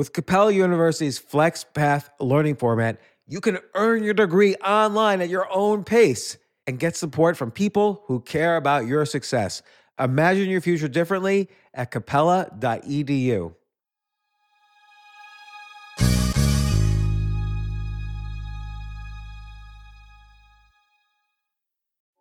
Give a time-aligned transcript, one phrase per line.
[0.00, 5.84] With Capella University's FlexPath learning format, you can earn your degree online at your own
[5.84, 9.60] pace and get support from people who care about your success.
[9.98, 13.54] Imagine your future differently at capella.edu.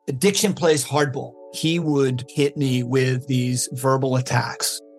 [0.09, 1.33] Addiction plays hardball.
[1.53, 4.81] He would hit me with these verbal attacks.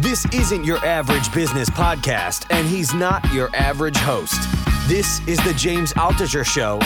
[0.00, 4.40] This isn't your average business podcast, and he's not your average host.
[4.88, 6.78] This is the James Altucher Show.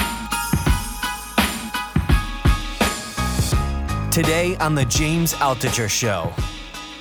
[4.10, 6.32] Today on the James Altucher Show.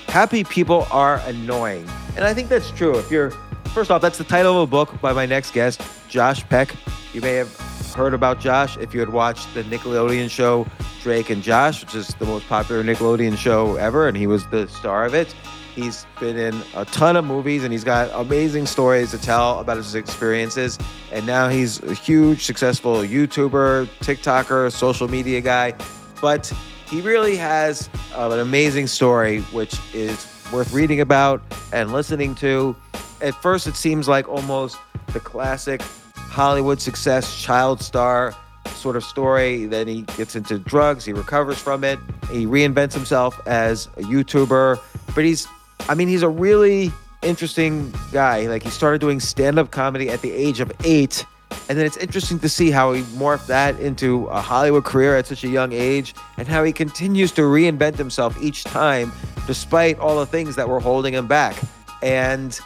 [0.06, 1.90] Happy people are annoying.
[2.16, 2.96] And I think that's true.
[3.00, 3.32] If you're,
[3.74, 6.76] first off, that's the title of a book by my next guest, Josh Peck.
[7.14, 7.58] You may have
[7.96, 10.68] heard about Josh if you had watched the Nickelodeon show
[11.02, 14.68] Drake and Josh, which is the most popular Nickelodeon show ever, and he was the
[14.68, 15.34] star of it.
[15.76, 19.78] He's been in a ton of movies and he's got amazing stories to tell about
[19.78, 20.78] his experiences.
[21.12, 25.74] And now he's a huge, successful YouTuber, TikToker, social media guy.
[26.22, 26.52] But
[26.88, 32.76] he really has uh, an amazing story, which is worth reading about and listening to.
[33.22, 35.82] At first, it seems like almost the classic
[36.16, 38.36] Hollywood success child star
[38.76, 39.66] sort of story.
[39.66, 42.00] Then he gets into drugs, he recovers from it,
[42.32, 44.80] he reinvents himself as a YouTuber.
[45.16, 45.48] But he's,
[45.90, 48.48] I mean, he's a really interesting guy.
[48.48, 51.26] Like, he started doing stand up comedy at the age of eight
[51.70, 55.28] and then it's interesting to see how he morphed that into a Hollywood career at
[55.28, 59.12] such a young age and how he continues to reinvent himself each time,
[59.48, 61.56] despite all the things that were holding him back.
[62.02, 62.60] And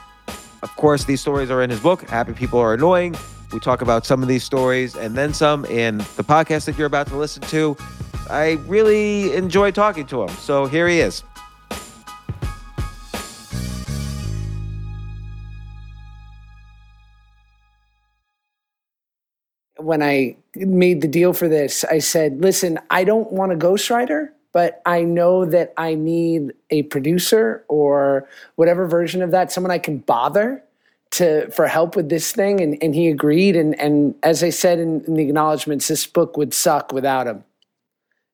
[0.63, 3.16] of course, these stories are in his book, Happy People Are Annoying.
[3.51, 6.88] We talk about some of these stories and then some in the podcast that you're
[6.88, 7.78] about to listen to.
[8.29, 10.29] I really enjoy talking to him.
[10.29, 11.23] So here he is.
[19.87, 24.29] When I made the deal for this, I said, listen, I don't want a ghostwriter,
[24.51, 29.77] but I know that I need a producer or whatever version of that, someone I
[29.79, 30.61] can bother
[31.11, 32.59] to for help with this thing.
[32.59, 33.55] And, and he agreed.
[33.55, 37.45] And, and as I said in, in the acknowledgments, this book would suck without him.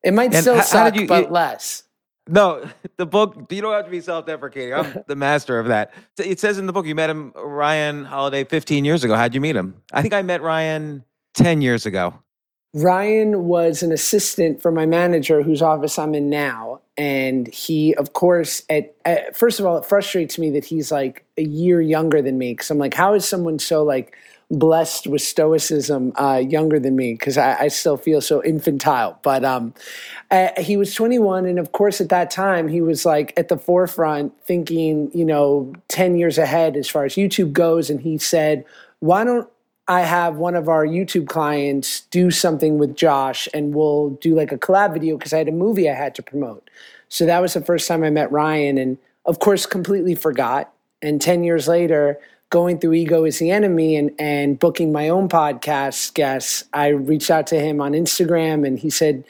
[0.02, 1.84] It might And still how- suck, you- but you- less.
[2.26, 2.66] No,
[2.96, 4.74] the book, you don't have to be self deprecating.
[4.74, 5.92] I'm the master of that.
[6.18, 9.14] It says in the book you met him, Ryan Holiday, 15 years ago.
[9.14, 9.76] How'd you meet him?
[9.92, 11.04] I think I met Ryan
[11.34, 12.14] 10 years ago.
[12.74, 16.80] Ryan was an assistant for my manager, whose office I'm in now.
[16.96, 21.24] And he, of course, at, at first of all, it frustrates me that he's like
[21.38, 22.52] a year younger than me.
[22.52, 24.16] Because I'm like, how is someone so like
[24.50, 27.12] blessed with stoicism uh, younger than me?
[27.12, 29.20] Because I, I still feel so infantile.
[29.22, 29.72] But um,
[30.32, 33.56] uh, he was 21, and of course, at that time, he was like at the
[33.56, 37.88] forefront, thinking, you know, 10 years ahead as far as YouTube goes.
[37.88, 38.64] And he said,
[38.98, 39.48] "Why don't
[39.86, 44.50] I have one of our YouTube clients do something with Josh and we'll do like
[44.50, 46.70] a collab video because I had a movie I had to promote.
[47.08, 50.72] So that was the first time I met Ryan and of course completely forgot.
[51.02, 52.18] And 10 years later,
[52.48, 57.30] going through Ego is the Enemy and, and booking my own podcast guests, I reached
[57.30, 59.22] out to him on Instagram and he said,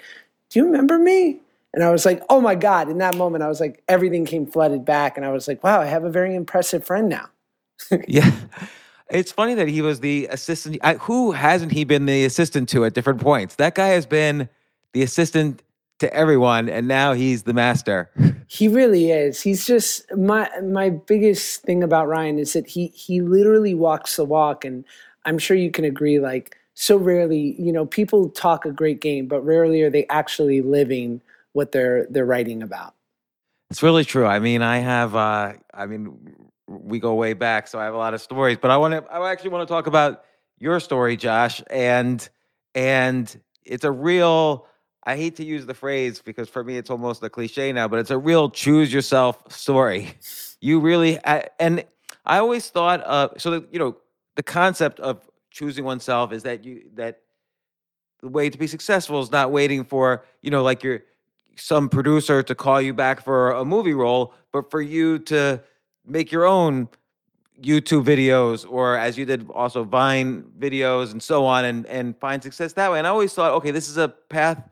[0.51, 1.41] Do you remember me?
[1.73, 2.89] And I was like, Oh my God.
[2.89, 5.17] In that moment, I was like, everything came flooded back.
[5.17, 7.29] And I was like, Wow, I have a very impressive friend now.
[8.07, 8.31] Yeah.
[9.11, 10.79] It's funny that he was the assistant.
[10.83, 13.57] I, who hasn't he been the assistant to at different points?
[13.57, 14.49] That guy has been
[14.93, 15.63] the assistant
[15.99, 18.11] to everyone, and now he's the master.
[18.47, 19.41] He really is.
[19.43, 24.25] He's just my my biggest thing about Ryan is that he he literally walks the
[24.25, 24.85] walk, and
[25.25, 26.19] I'm sure you can agree.
[26.19, 30.61] Like so rarely, you know, people talk a great game, but rarely are they actually
[30.63, 31.21] living
[31.53, 32.95] what they're they're writing about.
[33.71, 34.27] It's really true.
[34.27, 35.15] I mean, I have.
[35.15, 36.37] Uh, I mean,
[36.67, 38.59] we go way back, so I have a lot of stories.
[38.61, 39.13] But I want to.
[39.13, 40.25] I actually want to talk about
[40.59, 42.27] your story, Josh, and
[42.75, 44.67] and it's a real.
[45.07, 47.99] I hate to use the phrase because for me it's almost a cliche now, but
[47.99, 50.15] it's a real choose yourself story.
[50.61, 51.85] You really I- and
[52.25, 53.97] I always thought of so that you know
[54.37, 55.21] the concept of
[55.51, 57.21] choosing oneself is that you that
[58.23, 61.03] the way to be successful is not waiting for you know like your
[61.57, 65.63] some producer to call you back for a movie role, but for you to
[66.07, 66.89] make your own
[67.63, 72.43] YouTube videos or as you did also Vine videos and so on and and find
[72.43, 72.99] success that way.
[72.99, 74.63] And I always thought, okay, this is a path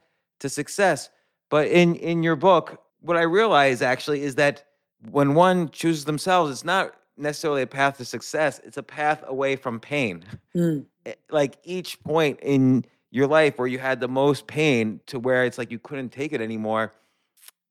[0.41, 1.11] to success.
[1.49, 4.65] But in in your book, what I realize actually is that
[5.11, 9.57] when one chooses themselves, it's not necessarily a path to success, it's a path away
[9.57, 10.25] from pain.
[10.55, 10.87] Mm.
[11.31, 15.59] Like each point in your life where you had the most pain to where it's
[15.59, 16.93] like you couldn't take it anymore,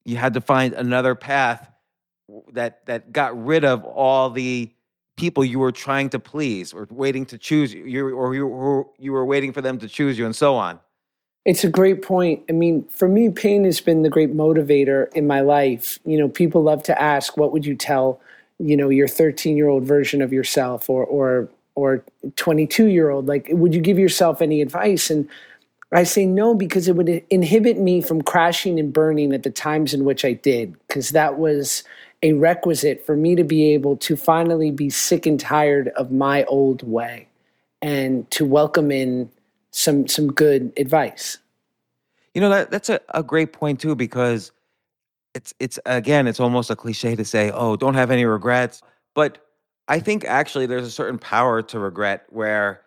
[0.04, 1.71] you had to find another path
[2.54, 4.72] that that got rid of all the
[5.18, 9.12] people you were trying to please or waiting to choose you or you were, you
[9.12, 10.80] were waiting for them to choose you and so on.
[11.45, 12.44] It's a great point.
[12.50, 16.00] I mean for me pain has been the great motivator in my life.
[16.06, 18.19] You know people love to ask what would you tell
[18.60, 22.04] you know your 13 year old version of yourself or or or
[22.36, 25.10] 22 year old like would you give yourself any advice?
[25.10, 25.27] And
[25.94, 29.94] I say no because it would inhibit me from crashing and burning at the times
[29.94, 31.84] in which I did, because that was
[32.24, 36.44] a requisite for me to be able to finally be sick and tired of my
[36.46, 37.28] old way
[37.82, 39.30] and to welcome in
[39.72, 41.38] some some good advice.
[42.34, 44.52] You know that that's a, a great point too because
[45.34, 48.82] it's it's again it's almost a cliche to say oh don't have any regrets
[49.14, 49.40] but
[49.88, 52.82] I think actually there's a certain power to regret where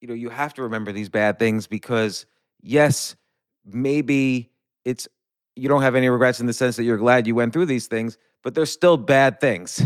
[0.00, 2.26] you know you have to remember these bad things because
[2.60, 3.16] yes
[3.64, 4.50] maybe
[4.84, 5.08] it's
[5.56, 7.86] you don't have any regrets in the sense that you're glad you went through these
[7.86, 9.82] things but they're still bad things.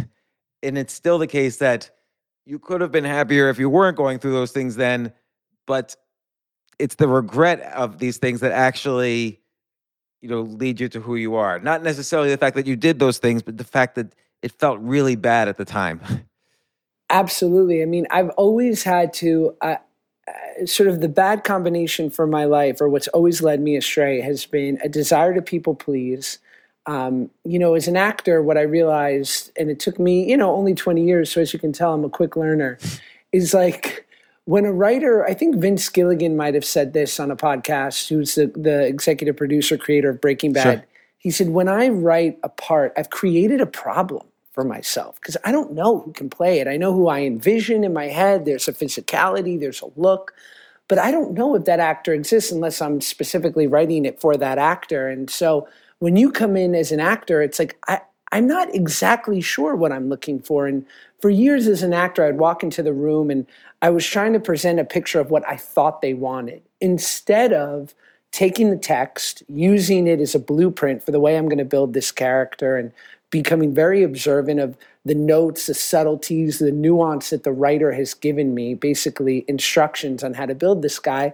[0.62, 1.90] And it's still the case that
[2.44, 5.12] you could have been happier if you weren't going through those things then,
[5.66, 5.96] but
[6.78, 9.40] it's the regret of these things that actually
[10.20, 11.58] you know lead you to who you are.
[11.58, 14.80] Not necessarily the fact that you did those things, but the fact that it felt
[14.80, 16.00] really bad at the time.
[17.10, 17.82] Absolutely.
[17.82, 19.76] I mean, I've always had to uh,
[20.26, 24.20] uh, sort of the bad combination for my life or what's always led me astray
[24.20, 26.38] has been a desire to people please
[26.86, 30.54] um, you know, as an actor, what I realized, and it took me, you know,
[30.54, 32.78] only 20 years, so as you can tell, I'm a quick learner,
[33.30, 34.06] is like
[34.44, 38.34] when a writer, I think Vince Gilligan might have said this on a podcast, who's
[38.34, 40.78] the, the executive producer, creator of Breaking Bad.
[40.78, 40.86] Sure.
[41.18, 45.52] He said, When I write a part, I've created a problem for myself because I
[45.52, 46.66] don't know who can play it.
[46.66, 48.44] I know who I envision in my head.
[48.44, 50.34] There's a physicality, there's a look,
[50.88, 54.58] but I don't know if that actor exists unless I'm specifically writing it for that
[54.58, 55.08] actor.
[55.08, 55.68] And so,
[56.02, 58.00] when you come in as an actor, it's like I,
[58.32, 60.66] I'm not exactly sure what I'm looking for.
[60.66, 60.84] And
[61.20, 63.46] for years as an actor, I'd walk into the room and
[63.82, 67.94] I was trying to present a picture of what I thought they wanted instead of
[68.32, 71.94] taking the text, using it as a blueprint for the way I'm going to build
[71.94, 72.90] this character, and
[73.30, 78.56] becoming very observant of the notes, the subtleties, the nuance that the writer has given
[78.56, 81.32] me, basically instructions on how to build this guy.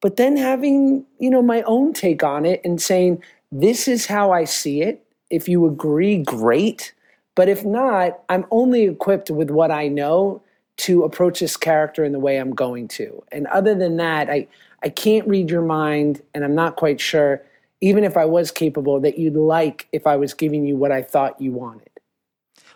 [0.00, 3.22] But then having, you know, my own take on it and saying,
[3.62, 5.04] this is how I see it.
[5.30, 6.92] If you agree, great.
[7.34, 10.42] But if not, I'm only equipped with what I know
[10.78, 13.22] to approach this character in the way I'm going to.
[13.32, 14.46] And other than that, I,
[14.82, 17.42] I can't read your mind, and I'm not quite sure,
[17.80, 21.02] even if I was capable, that you'd like if I was giving you what I
[21.02, 21.90] thought you wanted.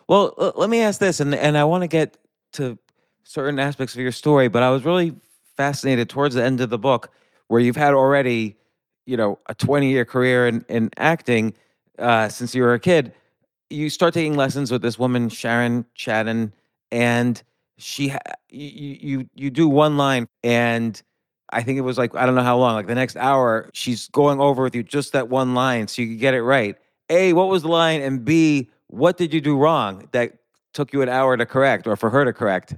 [0.09, 2.17] Well, let me ask this, and, and I want to get
[2.55, 2.79] to
[3.23, 5.15] certain aspects of your story, but I was really
[5.57, 7.11] fascinated towards the end of the book
[7.49, 8.57] where you've had already
[9.07, 11.55] you know a 20 year career in, in acting
[11.99, 13.13] uh, since you were a kid
[13.69, 16.53] you start taking lessons with this woman sharon Chatten
[16.91, 17.43] and
[17.79, 18.19] she ha-
[18.51, 21.03] you, you you do one line and
[21.51, 24.09] i think it was like i don't know how long like the next hour she's
[24.09, 26.77] going over with you just that one line so you can get it right.
[27.11, 28.01] A what was the line?
[28.01, 30.33] And b what did you do wrong that
[30.73, 32.75] took you an hour to correct or for her to correct?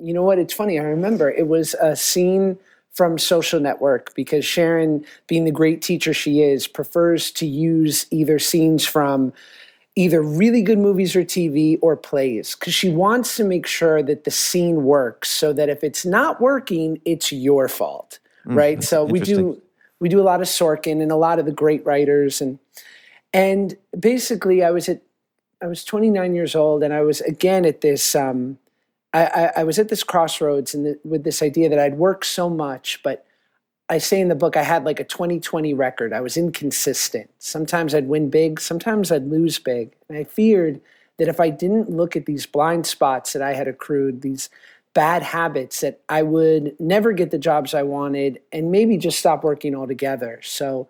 [0.00, 0.38] You know what?
[0.38, 2.58] It's funny i remember it was a scene
[2.92, 8.38] from social network because Sharon, being the great teacher she is, prefers to use either
[8.38, 9.32] scenes from
[9.94, 14.24] either really good movies or TV or plays because she wants to make sure that
[14.24, 18.18] the scene works so that if it's not working, it's your fault.
[18.46, 18.82] Mm, right.
[18.82, 19.60] So we do
[20.00, 22.58] we do a lot of Sorkin and a lot of the great writers and
[23.32, 25.02] and basically I was at
[25.62, 28.58] I was 29 years old and I was again at this um,
[29.14, 32.98] I, I, was at this crossroads and with this idea that I'd worked so much,
[33.02, 33.26] but
[33.88, 36.14] I say in the book I had like a 2020 record.
[36.14, 37.30] I was inconsistent.
[37.38, 39.92] Sometimes I'd win big, sometimes I'd lose big.
[40.08, 40.80] And I feared
[41.18, 44.48] that if I didn't look at these blind spots that I had accrued, these
[44.94, 49.44] bad habits, that I would never get the jobs I wanted and maybe just stop
[49.44, 50.40] working altogether.
[50.42, 50.88] So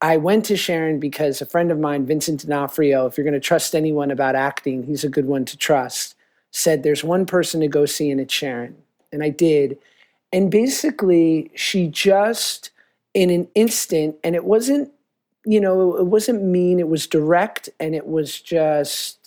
[0.00, 3.40] I went to Sharon because a friend of mine, Vincent D'Onofrio, if you're going to
[3.40, 6.14] trust anyone about acting, he's a good one to trust
[6.50, 8.76] said, There's one person to go see, and it's Sharon.
[9.12, 9.78] And I did.
[10.32, 12.70] And basically, she just,
[13.14, 14.90] in an instant, and it wasn't,
[15.44, 19.18] you know, it wasn't mean, it was direct, and it was just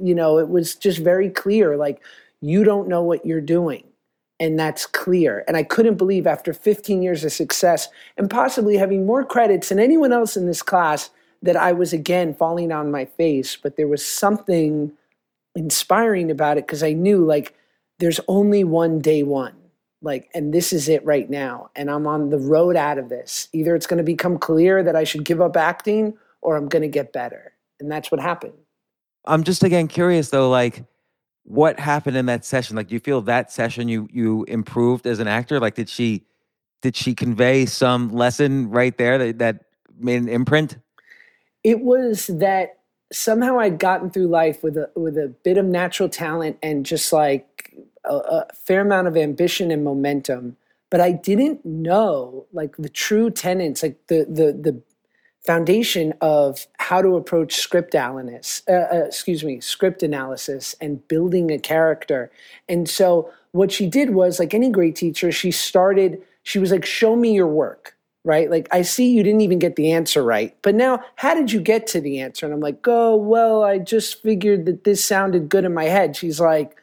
[0.00, 2.00] You know, it was just very clear like,
[2.40, 3.84] you don't know what you're doing.
[4.38, 5.44] And that's clear.
[5.48, 9.78] And I couldn't believe after 15 years of success and possibly having more credits than
[9.78, 11.08] anyone else in this class
[11.42, 13.56] that I was again falling on my face.
[13.56, 14.92] But there was something
[15.56, 17.54] inspiring about it because I knew like
[17.98, 19.54] there's only one day one.
[20.02, 21.70] Like, and this is it right now.
[21.74, 23.48] And I'm on the road out of this.
[23.52, 26.82] Either it's going to become clear that I should give up acting or I'm going
[26.82, 27.54] to get better.
[27.80, 28.52] And that's what happened.
[29.24, 30.84] I'm just again curious though, like,
[31.42, 32.76] what happened in that session?
[32.76, 35.58] Like, do you feel that session you you improved as an actor?
[35.58, 36.24] Like, did she
[36.82, 39.64] did she convey some lesson right there that, that
[39.98, 40.78] made an imprint?
[41.64, 42.78] It was that
[43.12, 47.12] somehow I'd gotten through life with a with a bit of natural talent and just
[47.12, 50.56] like a, a fair amount of ambition and momentum.
[50.90, 54.82] But I didn't know like the true tenets, like the the the
[55.44, 61.52] foundation of how to approach script analysis, uh, uh, excuse me, script analysis and building
[61.52, 62.30] a character.
[62.68, 66.84] And so what she did was like any great teacher, she started, she was like,
[66.84, 67.95] show me your work
[68.26, 68.50] right?
[68.50, 71.60] Like, I see you didn't even get the answer right, but now how did you
[71.60, 72.44] get to the answer?
[72.44, 76.16] And I'm like, oh, well, I just figured that this sounded good in my head.
[76.16, 76.76] She's like,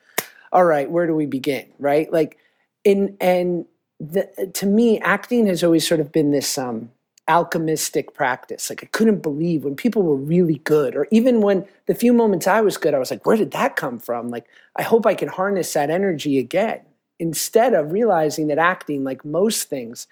[0.54, 2.12] all right, where do we begin, right?
[2.14, 2.38] Like,
[2.86, 3.66] in, and
[4.00, 6.90] the, to me, acting has always sort of been this um,
[7.28, 8.70] alchemistic practice.
[8.70, 12.48] Like, I couldn't believe when people were really good, or even when the few moments
[12.48, 14.30] I was good, I was like, where did that come from?
[14.30, 14.46] Like,
[14.78, 16.84] I hope I can harness that energy again
[17.24, 20.08] instead of realizing that acting, like most things,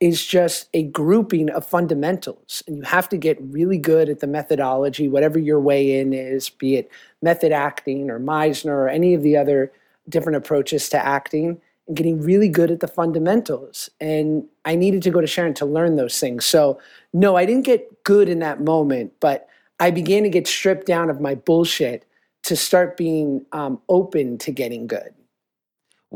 [0.00, 2.60] is just a grouping of fundamentals.
[2.66, 6.50] And you have to get really good at the methodology, whatever your way in is,
[6.50, 6.90] be it
[7.22, 9.70] method acting or Meisner or any of the other
[10.08, 13.88] different approaches to acting, and getting really good at the fundamentals.
[14.00, 16.44] And I needed to go to Sharon to learn those things.
[16.44, 16.80] So,
[17.12, 21.10] no, I didn't get good in that moment, but I began to get stripped down
[21.10, 22.04] of my bullshit
[22.42, 25.14] to start being um, open to getting good.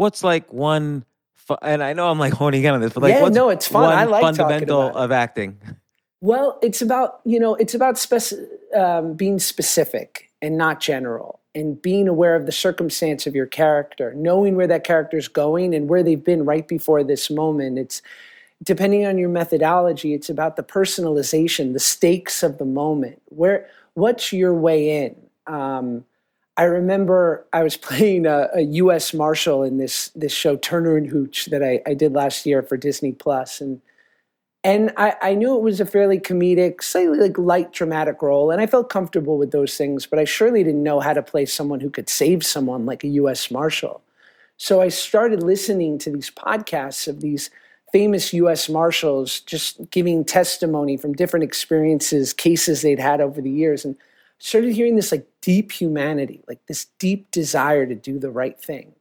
[0.00, 1.04] What's like one
[1.60, 3.92] and I know I'm like honing in on this, but like, yeah, no, it's fun.
[3.92, 5.58] I like fundamental of acting.
[6.22, 11.80] Well, it's about you know, it's about speci- um, being specific and not general, and
[11.82, 15.88] being aware of the circumstance of your character, knowing where that character is going and
[15.88, 17.78] where they've been right before this moment.
[17.78, 18.00] It's
[18.62, 20.14] depending on your methodology.
[20.14, 23.20] It's about the personalization, the stakes of the moment.
[23.26, 25.16] Where what's your way in?
[25.46, 26.06] Um,
[26.60, 29.14] I remember I was playing a, a, U.S.
[29.14, 32.76] Marshal in this this show Turner and Hooch that I, I did last year for
[32.76, 33.80] Disney Plus, and
[34.62, 38.60] and I, I, knew it was a fairly comedic, slightly like light dramatic role, and
[38.60, 41.80] I felt comfortable with those things, but I surely didn't know how to play someone
[41.80, 43.50] who could save someone like a U.S.
[43.50, 44.02] Marshal.
[44.58, 47.48] So I started listening to these podcasts of these
[47.90, 48.68] famous U.S.
[48.68, 53.96] Marshals just giving testimony from different experiences, cases they'd had over the years, and
[54.40, 58.92] started hearing this like deep humanity, like this deep desire to do the right thing.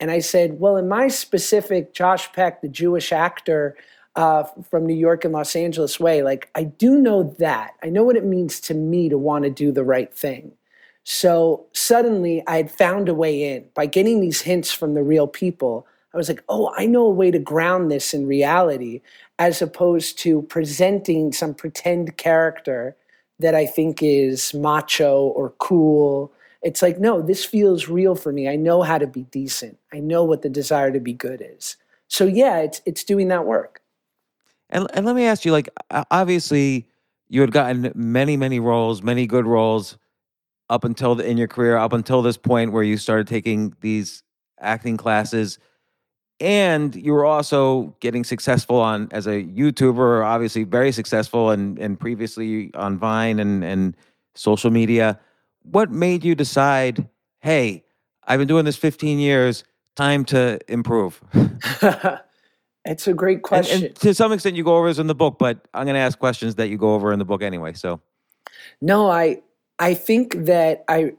[0.00, 3.76] And I said, well, in my specific Josh Peck, the Jewish actor
[4.16, 7.74] uh, from New York and Los Angeles way, like I do know that.
[7.82, 10.52] I know what it means to me to want to do the right thing.
[11.04, 15.28] So suddenly I had found a way in by getting these hints from the real
[15.28, 15.86] people.
[16.12, 19.02] I was like, oh, I know a way to ground this in reality
[19.38, 22.96] as opposed to presenting some pretend character
[23.40, 26.32] that I think is macho or cool.
[26.62, 28.48] It's like, no, this feels real for me.
[28.48, 29.78] I know how to be decent.
[29.92, 31.76] I know what the desire to be good is.
[32.08, 33.80] So yeah, it's it's doing that work.
[34.68, 35.68] And and let me ask you, like,
[36.10, 36.86] obviously,
[37.28, 39.96] you had gotten many many roles, many good roles,
[40.68, 44.22] up until the, in your career, up until this point where you started taking these
[44.60, 45.58] acting classes
[46.40, 52.00] and you were also getting successful on as a YouTuber, obviously very successful, and and
[52.00, 53.96] previously on Vine and and
[54.34, 55.18] social media.
[55.62, 57.06] What made you decide,
[57.40, 57.84] hey,
[58.26, 61.20] I've been doing this 15 years, time to improve?
[62.84, 63.76] it's a great question.
[63.76, 65.94] And, and to some extent, you go over this in the book, but I'm going
[65.94, 67.74] to ask questions that you go over in the book anyway.
[67.74, 68.00] So,
[68.80, 69.42] no, I
[69.78, 71.12] I think that I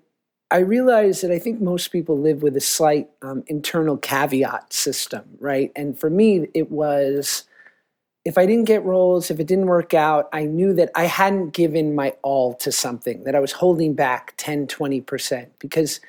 [0.52, 5.24] I realize that I think most people live with a slight um, internal caveat system,
[5.40, 5.72] right?
[5.78, 7.46] And for me, it was
[8.24, 11.52] if I didn't get roles, if it didn't work out, I knew that I hadn't
[11.52, 16.00] given my all to something, that I was holding back 10, 20%, because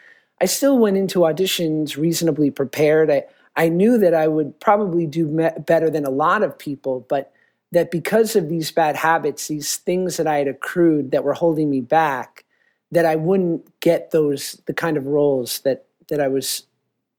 [0.40, 3.10] I still went into auditions reasonably prepared.
[3.10, 3.24] I,
[3.56, 7.32] I knew that I would probably do me- better than a lot of people, but
[7.70, 11.70] that because of these bad habits, these things that I had accrued that were holding
[11.70, 12.44] me back,
[12.92, 16.64] that I wouldn't get those the kind of roles that that I was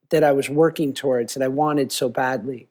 [0.09, 2.69] that I was working towards that I wanted so badly.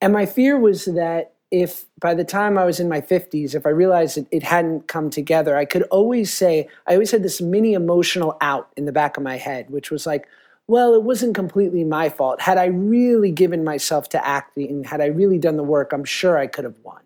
[0.00, 3.64] And my fear was that if by the time I was in my 50s, if
[3.64, 7.40] I realized that it hadn't come together, I could always say, I always had this
[7.40, 10.26] mini emotional out in the back of my head, which was like,
[10.66, 12.40] well, it wasn't completely my fault.
[12.40, 16.36] Had I really given myself to acting, had I really done the work, I'm sure
[16.36, 17.02] I could have won.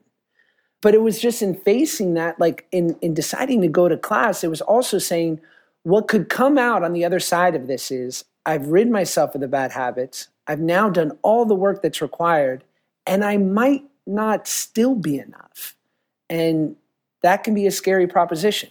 [0.80, 4.44] But it was just in facing that, like in, in deciding to go to class,
[4.44, 5.40] it was also saying,
[5.82, 9.40] what could come out on the other side of this is I've rid myself of
[9.40, 10.28] the bad habits.
[10.46, 12.64] I've now done all the work that's required,
[13.06, 15.76] and I might not still be enough.
[16.30, 16.76] And
[17.22, 18.70] that can be a scary proposition.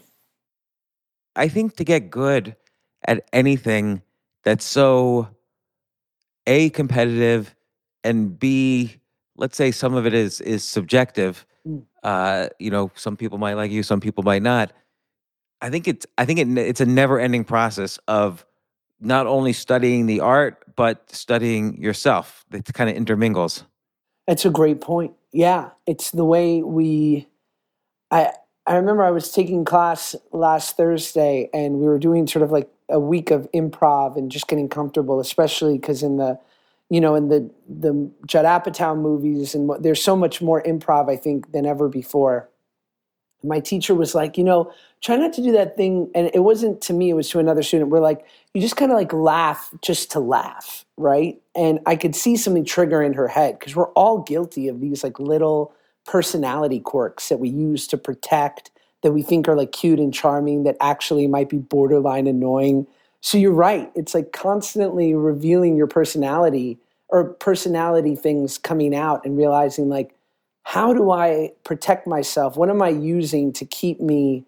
[1.35, 2.55] I think to get good
[3.05, 4.01] at anything
[4.43, 5.27] that's so
[6.47, 7.53] a competitive
[8.03, 8.95] and b
[9.35, 11.45] let's say some of it is is subjective.
[12.07, 14.73] Uh you know some people might like you some people might not
[15.61, 18.45] i think it's i think it, it's a never ending process of
[19.01, 23.65] not only studying the art but studying yourself it kind of intermingles
[24.27, 25.13] That's a great point.
[25.33, 27.27] Yeah, it's the way we.
[28.11, 28.31] I
[28.67, 32.69] I remember I was taking class last Thursday, and we were doing sort of like
[32.89, 36.39] a week of improv and just getting comfortable, especially because in the,
[36.89, 41.10] you know, in the the Judd Apatow movies and what, there's so much more improv
[41.10, 42.50] I think than ever before.
[43.44, 46.82] My teacher was like, you know, try not to do that thing, and it wasn't
[46.82, 47.91] to me; it was to another student.
[47.91, 51.39] We're like, you just kind of like laugh just to laugh, right?
[51.56, 55.03] And I could see something trigger in her head because we're all guilty of these
[55.03, 55.74] like little
[56.06, 58.72] personality quirks that we use to protect
[59.03, 62.88] that we think are like cute and charming that actually might be borderline annoying.
[63.27, 63.91] So you're right.
[63.93, 66.79] It's like constantly revealing your personality
[67.10, 70.15] or personality things coming out and realizing like
[70.63, 72.55] how do I protect myself?
[72.55, 74.46] What am I using to keep me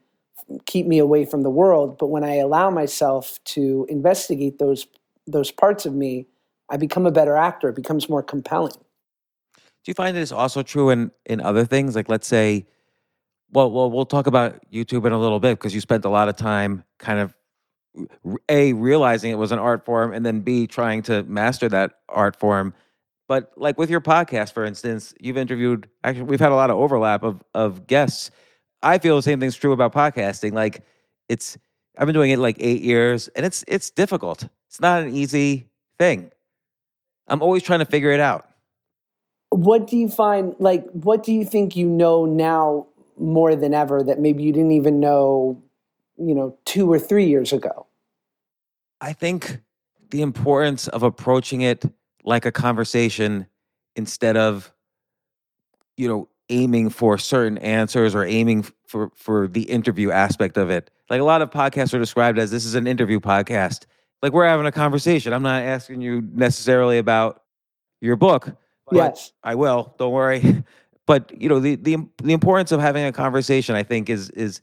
[0.66, 1.98] keep me away from the world?
[1.98, 4.88] But when I allow myself to investigate those
[5.28, 6.26] those parts of me,
[6.70, 7.68] I become a better actor.
[7.68, 8.72] It becomes more compelling.
[9.84, 12.66] do you find that it's also true in in other things like let's say
[13.52, 16.30] well well we'll talk about youtube in a little bit because you spent a lot
[16.30, 17.36] of time kind of
[18.48, 22.36] a realizing it was an art form and then b trying to master that art
[22.36, 22.74] form.
[23.28, 26.78] But like with your podcast for instance you've interviewed actually we've had a lot of
[26.78, 28.32] overlap of of guests.
[28.82, 30.84] I feel the same thing's true about podcasting like
[31.28, 31.58] it's
[31.98, 34.48] i've been doing it like eight years and it's it's difficult.
[34.68, 36.32] It's not an easy thing.
[37.28, 38.48] I'm always trying to figure it out.
[39.50, 42.88] What do you find like what do you think you know now
[43.18, 45.62] more than ever that maybe you didn't even know,
[46.18, 47.86] you know, 2 or 3 years ago?
[49.02, 49.60] I think
[50.10, 51.86] the importance of approaching it
[52.24, 53.48] like a conversation
[53.96, 54.74] instead of,
[55.98, 60.90] you know, aiming for certain answers or aiming for for the interview aspect of it.
[61.10, 63.86] Like a lot of podcasts are described as this is an interview podcast.
[64.22, 65.32] Like we're having a conversation.
[65.32, 67.44] I'm not asking you necessarily about
[68.02, 68.50] your book.
[68.86, 69.32] but Yes.
[69.44, 69.96] I will.
[69.98, 70.64] Don't worry.
[71.06, 73.74] But you know the the the importance of having a conversation.
[73.74, 74.62] I think is is.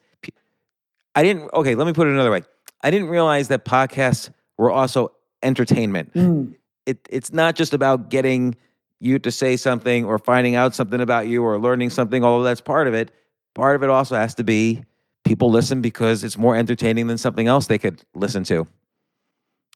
[1.16, 1.50] I didn't.
[1.52, 2.42] Okay, let me put it another way.
[2.82, 5.12] I didn't realize that podcasts were also
[5.42, 6.12] entertainment.
[6.14, 6.54] Mm.
[6.86, 8.56] It it's not just about getting
[9.00, 12.24] you to say something or finding out something about you or learning something.
[12.24, 13.10] Although that's part of it.
[13.54, 14.84] Part of it also has to be
[15.24, 18.66] people listen because it's more entertaining than something else they could listen to.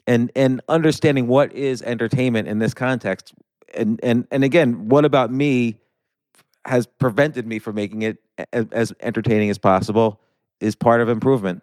[0.06, 3.34] And and understanding what is entertainment in this context,
[3.74, 5.78] and and and again, what about me
[6.66, 8.18] has prevented me from making it
[8.52, 10.20] as, as entertaining as possible
[10.60, 11.62] is part of improvement.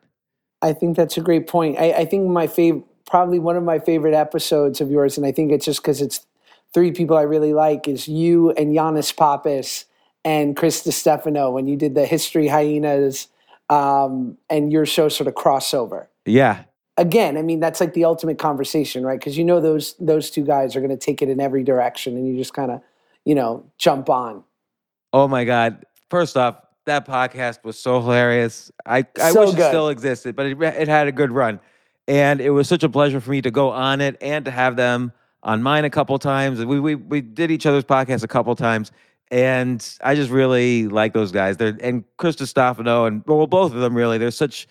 [0.62, 1.78] I think that's a great point.
[1.78, 5.32] I, I think my favorite, probably one of my favorite episodes of yours, and I
[5.32, 6.26] think it's just because it's
[6.74, 9.86] three people I really like, is you and Yannis Pappas
[10.26, 13.28] and Chris Stefano when you did the History Hyenas
[13.70, 16.08] um, and your show sort of crossover.
[16.26, 16.64] Yeah,
[17.00, 19.20] Again, I mean that's like the ultimate conversation, right?
[19.20, 22.18] Because you know those those two guys are going to take it in every direction,
[22.18, 22.82] and you just kind of,
[23.24, 24.44] you know, jump on.
[25.14, 25.86] Oh my God.
[26.10, 26.56] First off,
[26.88, 28.72] that podcast was so hilarious.
[28.86, 31.60] I, I So wish it still existed, but it, it had a good run.
[32.08, 34.76] And it was such a pleasure for me to go on it and to have
[34.76, 35.12] them
[35.44, 36.64] on mine a couple times.
[36.64, 38.92] We, we, we did each other's podcasts a couple times.
[39.30, 41.58] And I just really like those guys.
[41.58, 44.68] They're, and Chris Stefano and well, both of them really, they're such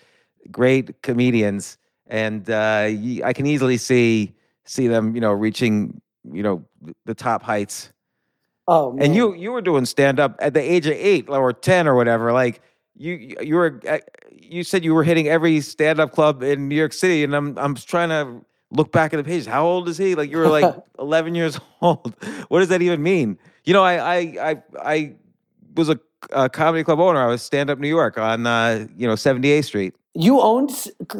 [0.50, 1.79] great comedians.
[2.07, 2.88] And uh,
[3.24, 6.00] I can easily see see them, you know, reaching,
[6.33, 6.64] you know,
[7.05, 7.92] the top heights.
[8.68, 9.07] Oh, man.
[9.07, 11.94] And you you were doing stand up at the age of eight or ten or
[11.94, 12.33] whatever.
[12.33, 12.61] Like
[12.96, 13.98] you you were uh,
[14.33, 17.57] you said you were hitting every stand up club in New York City, and I'm
[17.59, 19.46] I'm trying to look back at the page.
[19.46, 20.14] How old is he?
[20.14, 22.14] Like you were like 11 years old.
[22.48, 23.38] What does that even mean?
[23.64, 25.14] You know, I I I I
[25.76, 26.00] was a,
[26.31, 27.21] a comedy club owner.
[27.21, 29.95] I was stand up New York on uh, you know 78th Street.
[30.19, 30.71] You owned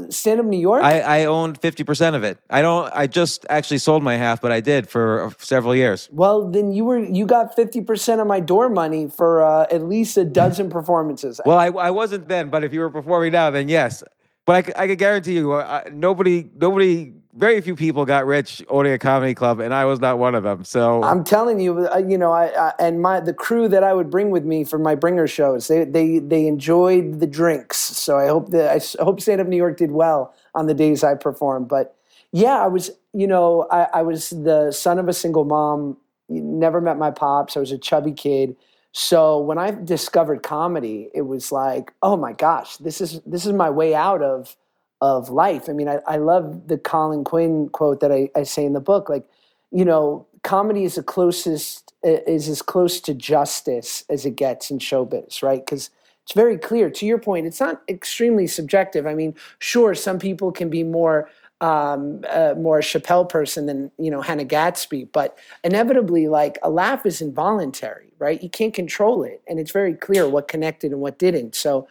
[0.09, 0.83] Stand Up New York?
[0.83, 2.39] I, I owned 50% of it.
[2.49, 6.09] I don't, I just actually sold my half, but I did for several years.
[6.13, 10.17] well, then you were you got 50% of my door money for uh, at least
[10.17, 11.43] a dozen performances.
[11.45, 14.03] Well, I, I wasn't then, but if you were performing now, then yes.
[14.47, 18.93] But I, I could guarantee you, uh, nobody, nobody, very few people got rich owning
[18.93, 20.65] a comedy club, and I was not one of them.
[20.65, 23.93] So I'm telling you, uh, you know, I, I and my the crew that I
[23.93, 27.77] would bring with me for my bringer shows, they they they enjoyed the drinks.
[27.77, 31.05] So I hope that I hope Stand Up New York did well on the days
[31.05, 31.69] I performed.
[31.69, 31.95] But
[32.33, 35.99] yeah, I was, you know, I, I was the son of a single mom.
[36.29, 37.57] Never met my pops.
[37.57, 38.57] I was a chubby kid.
[38.93, 43.53] So when I discovered comedy, it was like, oh my gosh, this is this is
[43.53, 44.57] my way out of
[45.01, 45.69] of life.
[45.69, 48.81] I mean, I, I love the Colin Quinn quote that I, I say in the
[48.81, 49.09] book.
[49.09, 49.27] Like,
[49.71, 54.79] you know, comedy is the closest is as close to justice as it gets in
[54.79, 55.65] showbiz, right?
[55.65, 55.91] Because
[56.23, 56.91] it's very clear.
[56.91, 59.07] To your point, it's not extremely subjective.
[59.07, 61.29] I mean, sure, some people can be more
[61.61, 67.07] um, uh, more Chappelle person than you know Hannah Gadsby, but inevitably, like a laugh
[67.07, 68.43] is involuntary, right?
[68.43, 71.55] You can't control it, and it's very clear what connected and what didn't.
[71.55, 71.89] So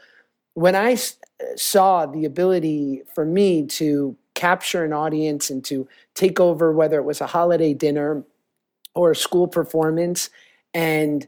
[0.55, 0.97] when I
[1.55, 7.03] saw the ability for me to capture an audience and to take over, whether it
[7.05, 8.23] was a holiday dinner
[8.95, 10.29] or a school performance,
[10.73, 11.27] and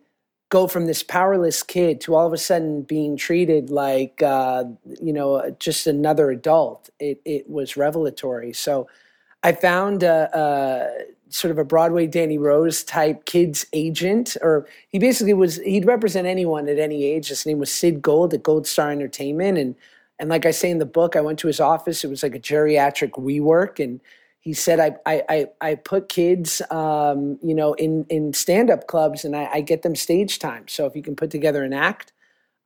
[0.49, 4.63] go from this powerless kid to all of a sudden being treated like uh,
[5.01, 8.53] you know just another adult, it it was revelatory.
[8.53, 8.89] So
[9.43, 14.99] I found a, a sort of a Broadway Danny Rose type kids agent, or he
[14.99, 17.27] basically was he'd represent anyone at any age.
[17.29, 19.75] His name was Sid Gold at Gold Star Entertainment, and
[20.19, 22.03] and like I say in the book, I went to his office.
[22.03, 23.99] It was like a geriatric WeWork, and
[24.39, 28.87] he said I I I, I put kids um, you know in in stand up
[28.87, 30.67] clubs, and I, I get them stage time.
[30.67, 32.13] So if you can put together an act.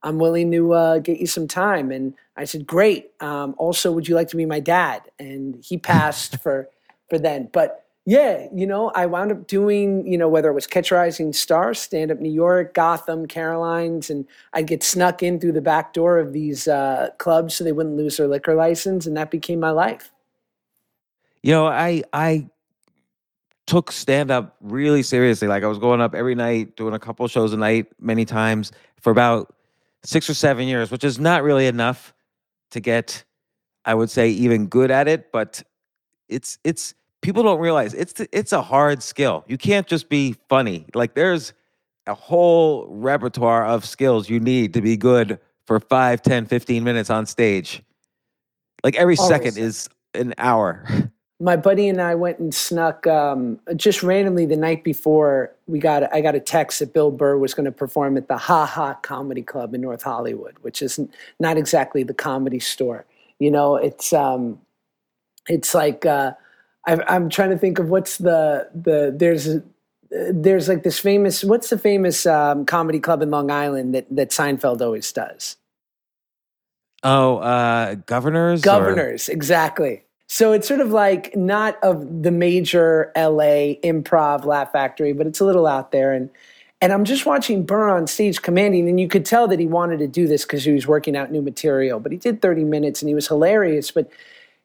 [0.04, 1.92] I'm willing to uh, get you some time.
[1.92, 3.12] And I said, great.
[3.20, 5.02] Um, also, would you like to be my dad?
[5.20, 6.68] And he passed for
[7.08, 7.50] for then.
[7.52, 11.32] But yeah, you know, I wound up doing, you know, whether it was Catch Rising
[11.32, 15.92] Star, Stand Up New York, Gotham, Carolines, and I'd get snuck in through the back
[15.92, 19.60] door of these uh, clubs so they wouldn't lose their liquor license, and that became
[19.60, 20.10] my life.
[21.42, 22.48] You know, I I
[23.66, 25.46] took stand up really seriously.
[25.46, 28.72] Like I was going up every night, doing a couple shows a night, many times
[29.00, 29.54] for about
[30.02, 32.12] six or seven years, which is not really enough
[32.72, 33.24] to get,
[33.84, 35.30] I would say, even good at it.
[35.30, 35.62] But
[36.28, 39.44] it's it's people don't realize it's it's a hard skill.
[39.46, 40.86] You can't just be funny.
[40.94, 41.52] Like there's
[42.06, 47.10] a whole repertoire of skills you need to be good for 5 10 15 minutes
[47.10, 47.82] on stage
[48.82, 50.84] like every second is an hour
[51.42, 56.12] my buddy and I went and snuck um, just randomly the night before we got
[56.14, 58.94] I got a text that Bill Burr was going to perform at the Ha Ha
[59.02, 61.00] Comedy Club in North Hollywood, which is
[61.40, 63.04] not exactly the comedy store.
[63.40, 64.60] You know, it's um,
[65.48, 66.34] it's like uh,
[66.86, 69.62] I, I'm trying to think of what's the the there's a,
[70.10, 74.30] there's like this famous what's the famous um, comedy club in Long Island that that
[74.30, 75.56] Seinfeld always does.
[77.02, 80.04] oh uh governors or- Governors, exactly.
[80.28, 85.40] So it's sort of like not of the major LA improv laugh factory, but it's
[85.40, 86.12] a little out there.
[86.12, 86.30] And
[86.80, 89.98] and I'm just watching Burr on stage commanding, and you could tell that he wanted
[89.98, 92.00] to do this because he was working out new material.
[92.00, 93.90] But he did 30 minutes and he was hilarious.
[93.92, 94.10] But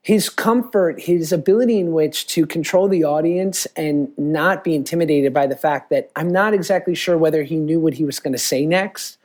[0.08, 5.46] his comfort, his ability in which to control the audience and not be intimidated by
[5.46, 8.40] the fact that I'm not exactly sure whether he knew what he was going to
[8.40, 9.18] say next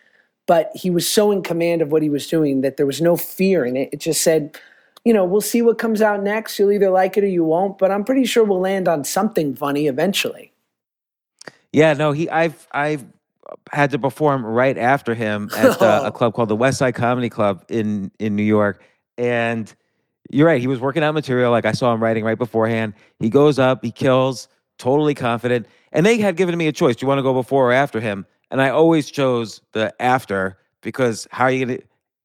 [0.46, 3.16] but he was so in command of what he was doing that there was no
[3.16, 3.88] fear in it.
[3.92, 4.58] It just said,
[5.04, 6.58] you know, we'll see what comes out next.
[6.58, 9.54] You'll either like it or you won't, but I'm pretty sure we'll land on something
[9.54, 10.52] funny eventually.
[11.72, 13.04] yeah no he i've i've
[13.70, 17.28] had to perform right after him at uh, a club called the west side comedy
[17.28, 18.82] club in in new york
[19.16, 19.74] and
[20.30, 23.28] you're right he was working out material like i saw him writing right beforehand he
[23.28, 27.08] goes up he kills totally confident and they had given me a choice do you
[27.08, 31.44] want to go before or after him and i always chose the after because how
[31.44, 31.78] are you gonna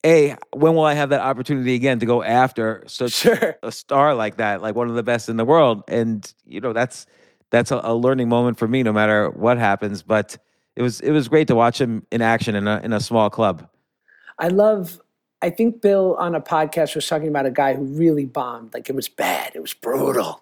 [0.05, 3.55] a when will i have that opportunity again to go after such Sure.
[3.63, 5.83] a star like that, like one of the best in the world.
[5.87, 7.05] And you know, that's
[7.49, 10.03] that's a, a learning moment for me, no matter what happens.
[10.03, 10.37] But
[10.75, 13.29] it was it was great to watch him in action in a in a small
[13.29, 13.67] club.
[14.39, 15.01] I love,
[15.41, 18.73] I think Bill on a podcast was talking about a guy who really bombed.
[18.73, 20.41] Like it was bad, it was brutal.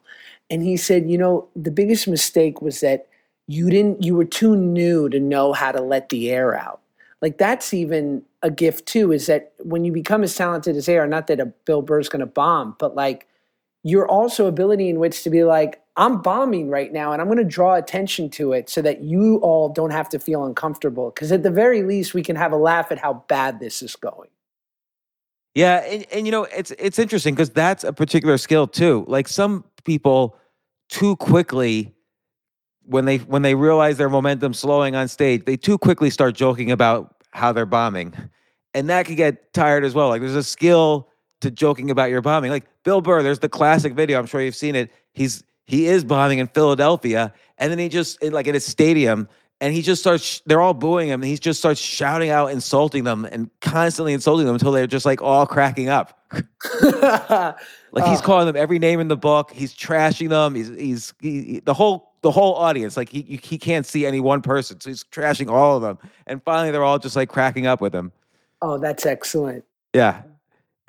[0.50, 3.08] And he said, you know, the biggest mistake was that
[3.48, 6.82] you didn't, you were too new to know how to let the air out.
[7.22, 10.98] Like that's even a gift too, is that when you become as talented as they
[10.98, 13.28] are, not that a Bill Burr's gonna bomb, but like
[13.84, 17.38] your also ability in which to be like, I'm bombing right now and I'm going
[17.38, 21.12] to draw attention to it so that you all don't have to feel uncomfortable.
[21.12, 23.96] Because at the very least, we can have a laugh at how bad this is
[23.96, 24.30] going.
[25.56, 29.06] Yeah, and, and you know it's it's interesting because that's a particular skill too.
[29.08, 30.38] Like some people
[30.90, 31.94] too quickly
[32.84, 36.72] when they when they realize their momentum slowing on stage, they too quickly start joking
[36.72, 38.14] about how they're bombing.
[38.74, 40.10] And that can get tired as well.
[40.10, 42.52] Like there's a skill to joking about your bombing.
[42.52, 44.92] Like Bill Burr, there's the classic video, I'm sure you've seen it.
[45.14, 49.30] He's he is bombing in Philadelphia and then he just like in a stadium
[49.62, 53.04] and he just starts they're all booing him and he just starts shouting out insulting
[53.04, 56.20] them and constantly insulting them until they're just like all cracking up.
[57.92, 61.62] Like he's calling them every name in the book he's trashing them he's he's he,
[61.64, 65.06] the whole the whole audience like he he can't see any one person so he's
[65.06, 68.12] trashing all of them and finally they're all just like cracking up with him.
[68.62, 69.64] Oh that's excellent.
[69.94, 70.24] Yeah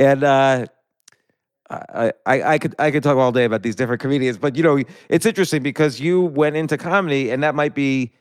[0.00, 0.66] and uh
[1.70, 4.64] I, I, I could I could talk all day about these different comedians, but you
[4.64, 8.12] know it's interesting because you went into comedy, and that might be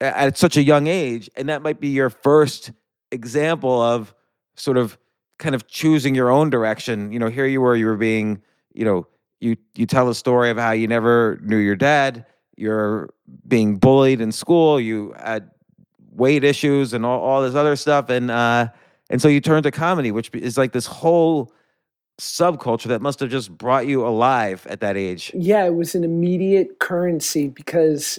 [0.00, 2.72] at such a young age, and that might be your first
[3.10, 4.14] example of
[4.54, 4.98] sort of
[5.38, 7.12] kind of choosing your own direction.
[7.12, 9.06] You know, here you were, you were being, you know,
[9.40, 13.10] you you tell a story of how you never knew your dad, you're
[13.48, 15.50] being bullied in school, you had
[16.12, 18.68] weight issues and all, all this other stuff, and uh,
[19.08, 21.52] and so you turn to comedy, which is like this whole
[22.20, 25.32] subculture that must have just brought you alive at that age.
[25.34, 28.18] Yeah, it was an immediate currency because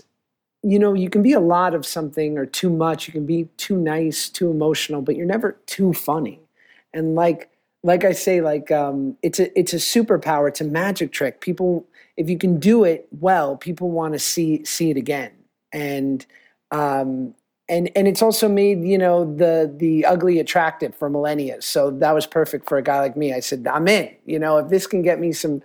[0.63, 3.07] you know, you can be a lot of something or too much.
[3.07, 6.39] You can be too nice, too emotional, but you're never too funny.
[6.93, 7.49] And like
[7.83, 10.47] like I say, like um, it's a it's a superpower.
[10.47, 11.41] It's a magic trick.
[11.41, 15.31] People, if you can do it well, people want to see see it again.
[15.73, 16.25] And
[16.69, 17.33] um,
[17.67, 21.61] and and it's also made you know the the ugly attractive for millennia.
[21.61, 23.33] So that was perfect for a guy like me.
[23.33, 24.13] I said, I'm in.
[24.25, 25.63] You know, if this can get me some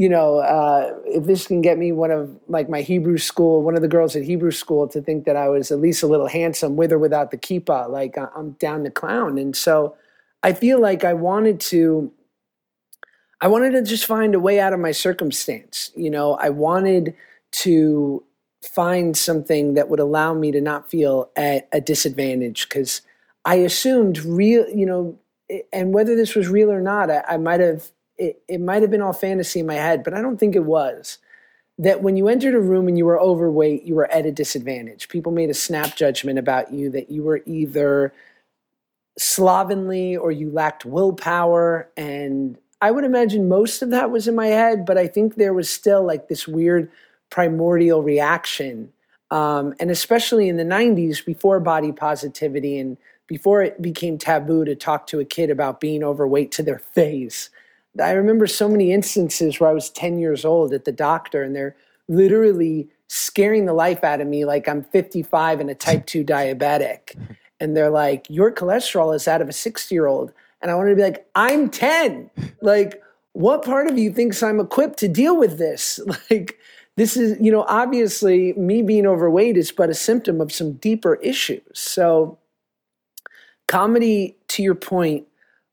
[0.00, 3.74] you know, uh, if this can get me one of like my Hebrew school, one
[3.74, 6.26] of the girls at Hebrew school to think that I was at least a little
[6.26, 9.36] handsome with or without the kippah, like I'm down to clown.
[9.36, 9.94] And so
[10.42, 12.10] I feel like I wanted to,
[13.42, 15.90] I wanted to just find a way out of my circumstance.
[15.94, 17.14] You know, I wanted
[17.64, 18.24] to
[18.62, 23.02] find something that would allow me to not feel at a disadvantage because
[23.44, 25.18] I assumed real, you know,
[25.74, 28.90] and whether this was real or not, I, I might have it, it might have
[28.90, 31.18] been all fantasy in my head, but I don't think it was.
[31.78, 35.08] That when you entered a room and you were overweight, you were at a disadvantage.
[35.08, 38.12] People made a snap judgment about you that you were either
[39.18, 41.90] slovenly or you lacked willpower.
[41.96, 45.54] And I would imagine most of that was in my head, but I think there
[45.54, 46.90] was still like this weird
[47.30, 48.92] primordial reaction.
[49.30, 54.74] Um, and especially in the 90s, before body positivity and before it became taboo to
[54.74, 57.48] talk to a kid about being overweight to their face,
[57.98, 61.56] I remember so many instances where I was 10 years old at the doctor and
[61.56, 61.76] they're
[62.08, 67.16] literally scaring the life out of me like I'm 55 and a type 2 diabetic.
[67.58, 70.32] And they're like, Your cholesterol is out of a 60 year old.
[70.62, 72.30] And I wanted to be like, I'm 10.
[72.60, 76.00] Like, what part of you thinks I'm equipped to deal with this?
[76.30, 76.58] Like,
[76.96, 81.14] this is, you know, obviously me being overweight is but a symptom of some deeper
[81.16, 81.62] issues.
[81.72, 82.38] So,
[83.68, 85.26] comedy, to your point,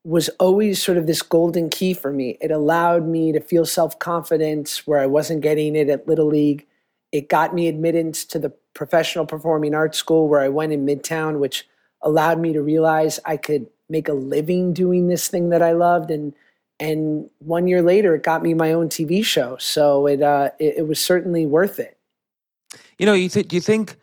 [0.08, 2.38] was always sort of this golden key for me.
[2.40, 6.66] It allowed me to feel self confidence where I wasn't getting it at Little League.
[7.12, 11.40] It got me admittance to the professional performing arts school where I went in Midtown,
[11.40, 11.68] which
[12.02, 16.10] allowed me to realize I could make a living doing this thing that I loved.
[16.10, 16.34] And
[16.80, 19.58] and one year later, it got me my own TV show.
[19.58, 21.98] So it uh, it, it was certainly worth it.
[22.98, 23.98] You know, you th- you think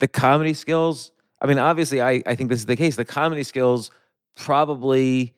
[0.00, 1.12] the comedy skills?
[1.40, 2.96] I mean, obviously, I I think this is the case.
[2.96, 3.92] The comedy skills
[4.34, 5.32] probably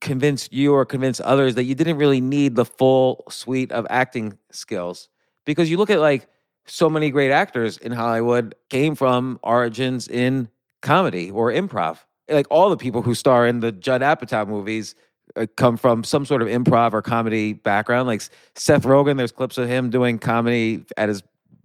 [0.00, 4.38] convince you or convince others that you didn't really need the full suite of acting
[4.50, 5.08] skills
[5.44, 6.28] because you look at like
[6.66, 10.48] so many great actors in Hollywood came from origins in
[10.82, 11.98] comedy or improv.
[12.28, 14.94] Like all the people who star in the Judd Apatow movies
[15.36, 18.06] uh, come from some sort of improv or comedy background.
[18.06, 18.22] Like
[18.54, 21.22] Seth Rogen, there's clips of him doing comedy at his,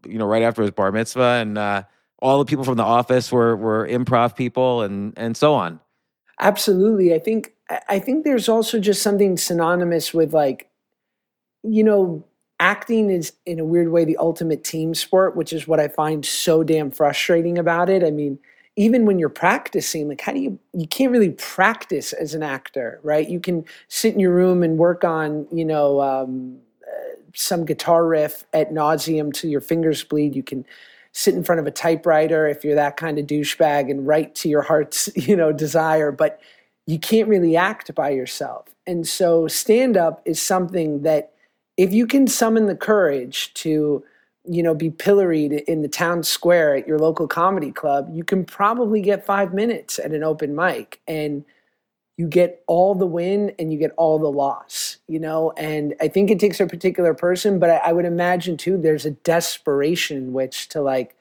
[0.08, 1.84] you know, right after his bar mitzvah, and uh,
[2.19, 5.80] all the people from The Office were were improv people, and and so on.
[6.39, 7.54] Absolutely, I think
[7.89, 10.69] I think there's also just something synonymous with like,
[11.63, 12.24] you know,
[12.60, 16.26] acting is in a weird way the ultimate team sport, which is what I find
[16.26, 18.04] so damn frustrating about it.
[18.04, 18.39] I mean,
[18.76, 23.00] even when you're practicing, like, how do you, you can't really practice as an actor,
[23.04, 23.28] right?
[23.30, 28.06] You can sit in your room and work on, you know, um, uh, some guitar
[28.08, 30.36] riff at nauseum till your fingers bleed.
[30.36, 30.65] You can
[31.17, 34.49] sit in front of a typewriter if you're that kind of douchebag and write to
[34.49, 36.12] your heart's, you know, desire.
[36.12, 36.41] But
[36.86, 38.67] you can't really act by yourself.
[38.86, 41.32] And so stand up is something that
[41.78, 44.04] if you can summon the courage to,
[44.43, 48.43] you know, be pilloried in the town square at your local comedy club, you can
[48.43, 51.45] probably get 5 minutes at an open mic and
[52.17, 55.51] you get all the win and you get all the loss, you know?
[55.58, 59.06] And I think it takes a particular person, but I, I would imagine too, there's
[59.06, 61.15] a desperation in which to like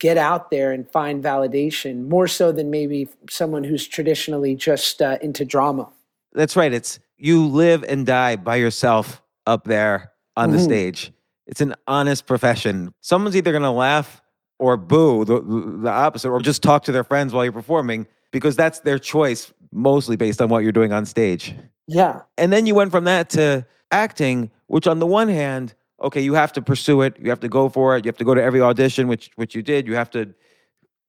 [0.00, 5.18] get out there and find validation more so than maybe someone who's traditionally just uh,
[5.22, 5.88] into drama.
[6.32, 6.72] That's right.
[6.72, 10.56] It's you live and die by yourself up there on mm-hmm.
[10.56, 11.12] the stage.
[11.46, 12.92] It's an honest profession.
[13.00, 14.20] Someone's either going to laugh
[14.58, 18.56] or boo, the, the opposite, or just talk to their friends while you're performing because
[18.56, 21.54] that's their choice, mostly based on what you're doing on stage.
[21.86, 22.22] Yeah.
[22.38, 26.34] And then you went from that to acting, which on the one hand, okay, you
[26.34, 28.42] have to pursue it, you have to go for it, you have to go to
[28.42, 29.86] every audition, which which you did.
[29.86, 30.34] You have to,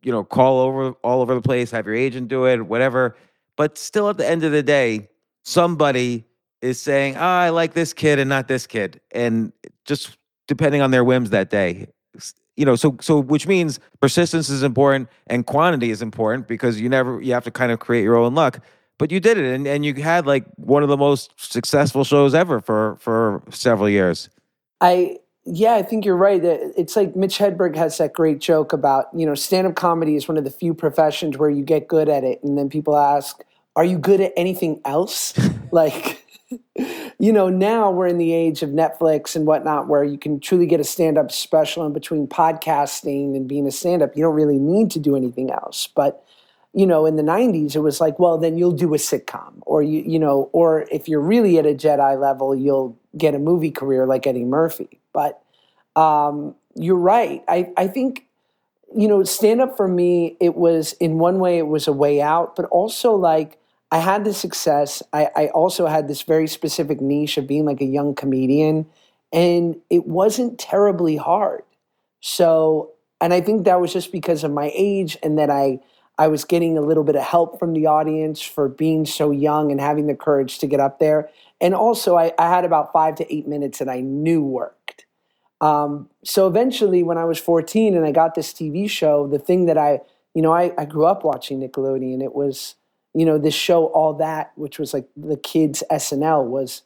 [0.03, 3.15] you know, call over all over the place, have your agent do it, whatever.
[3.55, 5.09] But still, at the end of the day,
[5.43, 6.25] somebody
[6.61, 9.01] is saying, oh, I like this kid and not this kid.
[9.11, 9.51] And
[9.85, 11.87] just depending on their whims that day.
[12.55, 16.89] You know, so so which means persistence is important and quantity is important because you
[16.89, 18.59] never you have to kind of create your own luck.
[18.99, 22.33] But you did it and, and you had like one of the most successful shows
[22.33, 24.29] ever for for several years.
[24.81, 26.41] I yeah, I think you're right.
[26.41, 30.15] That it's like Mitch Hedberg has that great joke about, you know, stand up comedy
[30.15, 32.41] is one of the few professions where you get good at it.
[32.43, 33.43] And then people ask,
[33.75, 35.33] are you good at anything else?
[35.71, 36.22] like,
[37.19, 40.65] you know, now we're in the age of Netflix and whatnot where you can truly
[40.65, 44.15] get a stand up special in between podcasting and being a stand up.
[44.15, 45.87] You don't really need to do anything else.
[45.87, 46.23] But,
[46.73, 49.83] you know, in the 90s, it was like, well, then you'll do a sitcom or,
[49.83, 53.71] you, you know, or if you're really at a Jedi level, you'll get a movie
[53.71, 54.99] career like Eddie Murphy.
[55.13, 55.41] But
[55.95, 57.43] um, you're right.
[57.47, 58.25] I, I think,
[58.95, 62.21] you know, stand up for me, it was in one way, it was a way
[62.21, 63.57] out, but also like,
[63.93, 65.03] I had the success.
[65.13, 68.87] I, I also had this very specific niche of being like a young comedian,
[69.31, 71.61] and it wasn't terribly hard.
[72.19, 75.79] So, and I think that was just because of my age and that I
[76.17, 79.71] I was getting a little bit of help from the audience for being so young
[79.71, 81.29] and having the courage to get up there.
[81.61, 85.05] And also, I, I had about five to eight minutes that I knew worked.
[85.61, 89.67] Um, so eventually, when I was 14 and I got this TV show, the thing
[89.67, 90.01] that I,
[90.33, 92.23] you know, I, I grew up watching Nickelodeon.
[92.23, 92.73] It was
[93.13, 96.81] you know, this show, All That, which was like the kids' SNL, was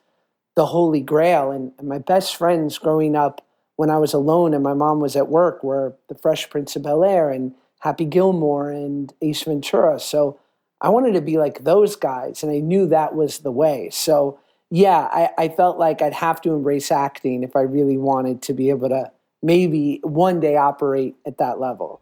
[0.55, 1.51] the holy grail.
[1.51, 5.15] And, and my best friends growing up when I was alone and my mom was
[5.15, 9.99] at work were The Fresh Prince of Bel Air and Happy Gilmore and Ace Ventura.
[9.99, 10.39] So
[10.81, 13.89] I wanted to be like those guys, and I knew that was the way.
[13.91, 18.41] So yeah, I, I felt like I'd have to embrace acting if I really wanted
[18.43, 19.11] to be able to
[19.41, 22.01] maybe one day operate at that level.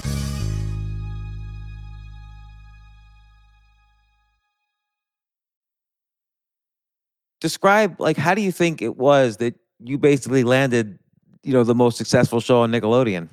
[7.41, 10.97] Describe like how do you think it was that you basically landed,
[11.43, 13.27] you know, the most successful show on Nickelodeon?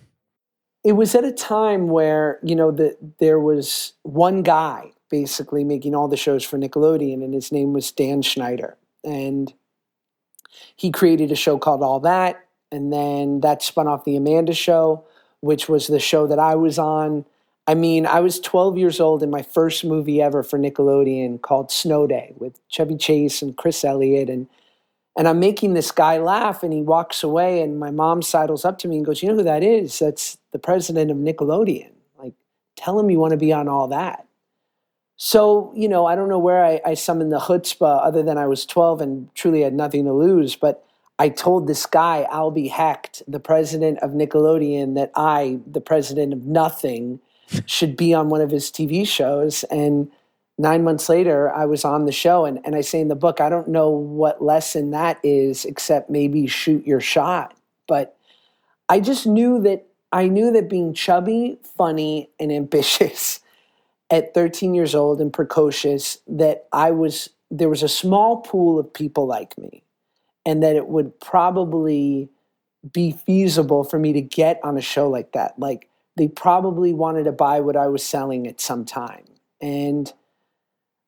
[0.85, 5.95] It was at a time where, you know, the, there was one guy basically making
[5.95, 8.77] all the shows for Nickelodeon, and his name was Dan Schneider.
[9.05, 9.53] And
[10.77, 15.05] he created a show called All That, and then that spun off the Amanda Show,
[15.41, 17.25] which was the show that I was on.
[17.69, 21.71] I mean, I was 12 years old in my first movie ever for Nickelodeon called
[21.71, 24.49] Snow Day with Chevy Chase and Chris Elliott and
[25.19, 28.79] and I'm making this guy laugh and he walks away and my mom sidles up
[28.79, 29.99] to me and goes, "You know who that is?
[29.99, 31.91] That's the president of Nickelodeon.
[32.19, 32.35] Like
[32.77, 34.27] tell him you want to be on all that."
[35.16, 38.47] So, you know, I don't know where I, I summoned the chutzpah other than I
[38.47, 40.55] was 12 and truly had nothing to lose.
[40.57, 40.87] But
[41.19, 46.47] I told this guy, Albie Hecht, the president of Nickelodeon, that I, the president of
[46.47, 47.21] nothing,
[47.67, 49.65] should be on one of his TV shows.
[49.65, 50.11] And
[50.59, 52.45] nine months later, I was on the show.
[52.45, 56.11] And, and I say in the book, I don't know what lesson that is, except
[56.11, 57.57] maybe shoot your shot.
[57.87, 58.17] But
[58.89, 63.41] I just knew that I knew that being chubby, funny, and ambitious
[64.11, 68.93] at 13 years old and precocious that I was there was a small pool of
[68.93, 69.83] people like me
[70.45, 72.29] and that it would probably
[72.93, 75.59] be feasible for me to get on a show like that.
[75.59, 75.88] Like
[76.19, 79.25] they probably wanted to buy what I was selling at some time.
[79.61, 80.12] And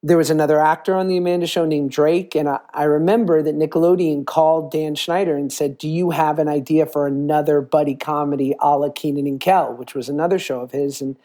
[0.02, 2.34] there was another actor on the Amanda show named Drake.
[2.34, 6.48] And I, I, remember that Nickelodeon called Dan Schneider and said, Do you have an
[6.48, 10.70] idea for another buddy comedy a la Kenan and Kel, which was another show of
[10.70, 11.02] his?
[11.02, 11.18] And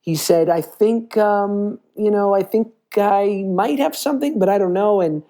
[0.00, 4.58] he said, I think, um, you know, I think I might have something, but I
[4.58, 5.00] don't know.
[5.00, 5.24] And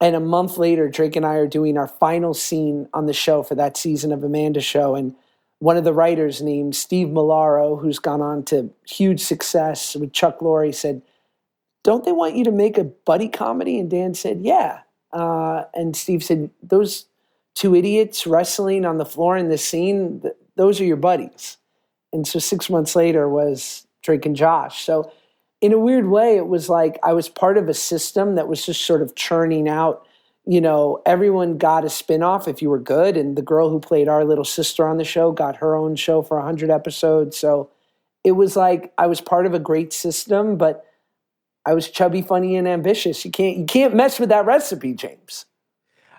[0.00, 3.42] and a month later, Drake and I are doing our final scene on the show
[3.42, 4.94] for that season of Amanda Show.
[4.96, 5.14] And
[5.64, 10.40] one of the writers named Steve Molaro, who's gone on to huge success with Chuck
[10.40, 11.00] Lorre, said,
[11.82, 13.78] don't they want you to make a buddy comedy?
[13.78, 14.80] And Dan said, yeah.
[15.10, 17.06] Uh, and Steve said, those
[17.54, 21.56] two idiots wrestling on the floor in this scene, th- those are your buddies.
[22.12, 24.84] And so six months later was Drake and Josh.
[24.84, 25.10] So
[25.62, 28.66] in a weird way, it was like I was part of a system that was
[28.66, 30.06] just sort of churning out.
[30.46, 33.16] You know, everyone got a spinoff if you were good.
[33.16, 36.22] And the girl who played our little sister on the show got her own show
[36.22, 37.36] for 100 episodes.
[37.36, 37.70] So
[38.24, 40.84] it was like I was part of a great system, but
[41.66, 43.24] I was chubby, funny, and ambitious.
[43.24, 45.46] You can't you can't mess with that recipe, James.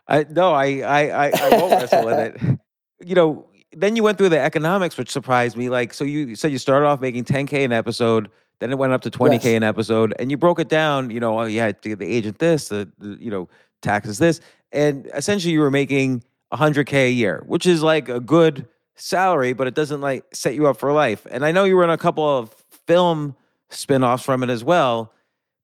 [0.07, 2.59] I no, I I I, I won't wrestle with it.
[3.03, 5.69] You know, then you went through the economics, which surprised me.
[5.69, 9.01] Like, so you said you started off making 10k an episode, then it went up
[9.01, 9.45] to 20k yes.
[9.45, 11.09] an episode, and you broke it down.
[11.09, 13.49] You know, oh, you had to get the agent this, the, the you know
[13.85, 16.23] taxes this, and essentially you were making
[16.53, 20.67] 100k a year, which is like a good salary, but it doesn't like set you
[20.67, 21.25] up for life.
[21.31, 22.53] And I know you were in a couple of
[22.87, 23.35] film
[23.69, 25.11] spin-offs from it as well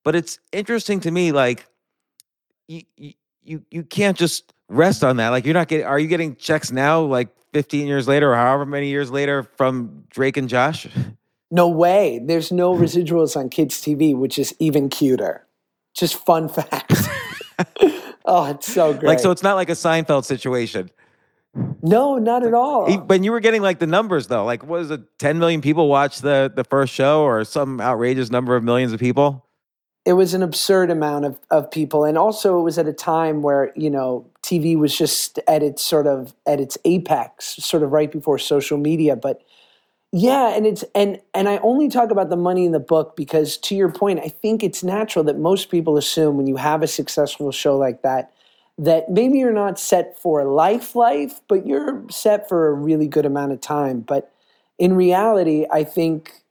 [0.03, 1.65] but it's interesting to me, like
[2.67, 2.83] you
[3.43, 5.29] you you can't just rest on that.
[5.29, 5.85] Like you're not getting.
[5.85, 10.05] Are you getting checks now, like 15 years later, or however many years later, from
[10.09, 10.87] Drake and Josh?
[11.51, 12.19] No way.
[12.23, 15.45] There's no residuals on kids' TV, which is even cuter.
[15.93, 17.07] Just fun facts.
[18.25, 19.03] oh, it's so great.
[19.07, 20.89] Like so, it's not like a Seinfeld situation.
[21.81, 22.89] No, not at all.
[22.91, 26.21] When you were getting like the numbers though, like was it 10 million people watched
[26.21, 29.45] the the first show, or some outrageous number of millions of people?
[30.05, 33.41] it was an absurd amount of, of people and also it was at a time
[33.41, 37.91] where you know tv was just at its sort of at its apex sort of
[37.91, 39.43] right before social media but
[40.11, 43.57] yeah and it's and and i only talk about the money in the book because
[43.57, 46.87] to your point i think it's natural that most people assume when you have a
[46.87, 48.33] successful show like that
[48.77, 53.25] that maybe you're not set for life life but you're set for a really good
[53.25, 54.31] amount of time but
[54.77, 56.41] in reality i think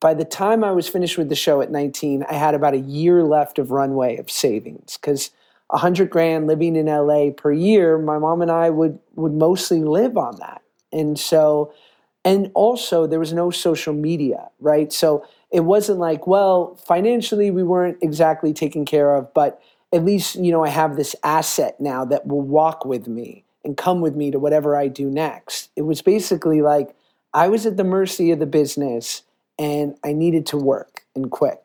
[0.00, 2.78] by the time I was finished with the show at 19, I had about a
[2.78, 5.30] year left of runway of savings because
[5.70, 10.16] hundred grand living in LA per year, my mom and I would would mostly live
[10.16, 10.62] on that.
[10.92, 11.72] And so,
[12.24, 14.92] and also there was no social media, right?
[14.92, 19.60] So it wasn't like, well, financially we weren't exactly taken care of, but
[19.92, 23.76] at least you know I have this asset now that will walk with me and
[23.76, 25.70] come with me to whatever I do next.
[25.76, 26.94] It was basically like
[27.34, 29.22] I was at the mercy of the business
[29.58, 31.58] and I needed to work and quick.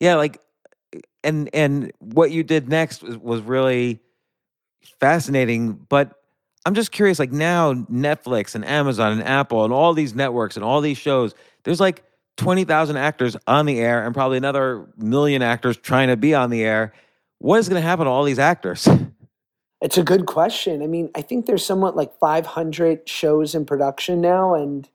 [0.00, 0.40] Yeah, like
[1.22, 4.00] and and what you did next was, was really
[5.00, 6.23] fascinating, but
[6.66, 10.64] I'm just curious like now Netflix and Amazon and Apple and all these networks and
[10.64, 11.34] all these shows,
[11.64, 12.04] there's like
[12.36, 16.62] 20,000 actors on the air and probably another million actors trying to be on the
[16.62, 16.92] air.
[17.38, 18.88] What is going to happen to all these actors?
[19.82, 20.82] It's a good question.
[20.82, 24.88] I mean, I think there's somewhat like 500 shows in production now and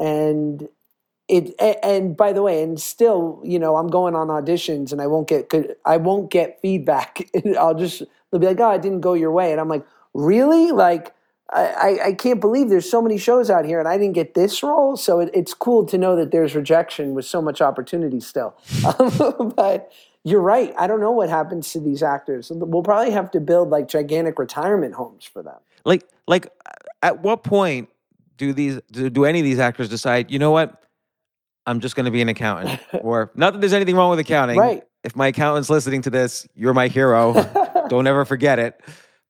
[0.00, 0.68] and
[1.28, 5.06] it and by the way and still you know i'm going on auditions and i
[5.06, 7.28] won't get good i won't get feedback
[7.58, 9.84] i'll just they'll be like oh i didn't go your way and i'm like
[10.16, 11.12] really like
[11.52, 14.64] I, I can't believe there's so many shows out here and I didn't get this
[14.64, 14.96] role.
[14.96, 18.56] So it, it's cool to know that there's rejection with so much opportunity still.
[18.98, 19.92] Um, but
[20.24, 20.74] you're right.
[20.76, 22.50] I don't know what happens to these actors.
[22.52, 25.58] We'll probably have to build like gigantic retirement homes for them.
[25.84, 26.48] Like, like,
[27.02, 27.88] at what point
[28.36, 30.30] do these do, do any of these actors decide?
[30.32, 30.82] You know what?
[31.64, 32.80] I'm just going to be an accountant.
[32.92, 34.58] or not that there's anything wrong with accounting.
[34.58, 34.82] Right.
[35.04, 37.34] If my accountant's listening to this, you're my hero.
[37.88, 38.80] Don't ever forget it.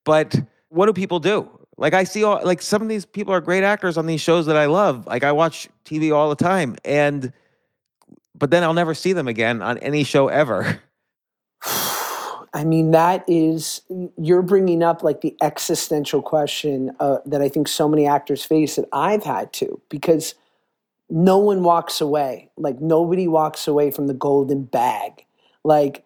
[0.04, 0.34] But
[0.68, 1.48] what do people do?
[1.76, 4.46] Like I see all like some of these people are great actors on these shows
[4.46, 5.06] that I love.
[5.06, 7.32] Like I watch TV all the time and
[8.34, 10.80] but then I'll never see them again on any show ever.
[12.56, 13.82] I mean, that is,
[14.16, 18.76] you're bringing up like the existential question uh, that I think so many actors face
[18.76, 20.34] that I've had to, because
[21.10, 22.50] no one walks away.
[22.56, 25.26] Like nobody walks away from the golden bag.
[25.64, 26.05] Like,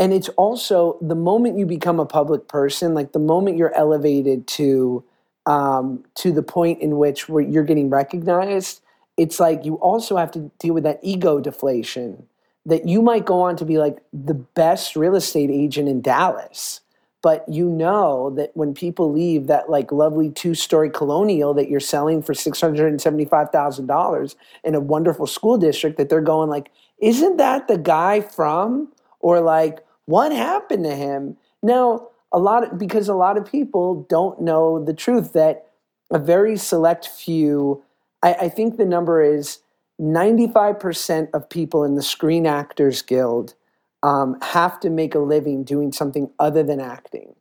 [0.00, 4.46] and it's also the moment you become a public person, like the moment you're elevated
[4.48, 5.04] to
[5.46, 8.80] um, to the point in which where you're getting recognized,
[9.18, 12.26] it's like you also have to deal with that ego deflation
[12.64, 16.80] that you might go on to be like the best real estate agent in Dallas.
[17.22, 22.22] but you know that when people leave that like lovely two-story colonial that you're selling
[22.22, 24.34] for $675,000
[24.64, 28.88] in a wonderful school district that they're going like isn't that the guy from
[29.20, 29.80] or like
[30.10, 34.84] what happened to him now a lot of, because a lot of people don't know
[34.84, 35.66] the truth that
[36.10, 37.82] a very select few
[38.22, 39.58] I, I think the number is
[40.00, 43.54] 95% of people in the screen actors guild
[44.02, 47.34] um, have to make a living doing something other than acting.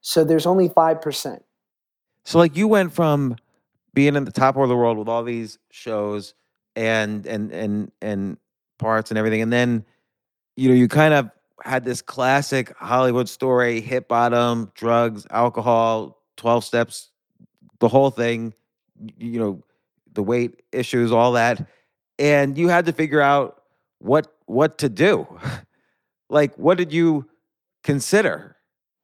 [0.00, 1.40] So there's only 5%.
[2.24, 3.36] So like you went from
[3.94, 6.34] being in the top of the world with all these shows
[6.76, 8.36] and and and and
[8.78, 9.84] parts and everything, and then
[10.56, 11.30] you know you kind of
[11.64, 17.10] had this classic Hollywood story: hit bottom, drugs, alcohol, twelve steps,
[17.80, 18.54] the whole thing.
[19.16, 19.64] You know,
[20.12, 21.68] the weight issues, all that,
[22.18, 23.62] and you had to figure out
[23.98, 25.26] what what to do.
[26.30, 27.28] like, what did you
[27.84, 28.56] consider?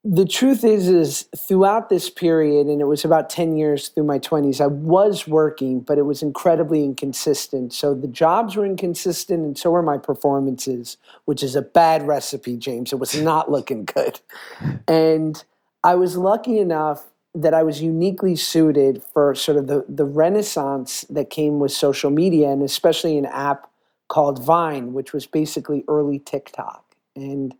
[0.07, 4.19] The truth is is throughout this period and it was about 10 years through my
[4.19, 7.73] 20s i was working but it was incredibly inconsistent.
[7.73, 12.57] So the jobs were inconsistent and so were my performances which is a bad recipe
[12.57, 12.93] james.
[12.93, 14.21] It was not looking good.
[14.87, 15.43] And
[15.83, 21.03] i was lucky enough that i was uniquely suited for sort of the, the renaissance
[21.09, 23.71] that came with social media and especially an app
[24.09, 26.85] called vine which was basically early tiktok.
[27.17, 27.55] And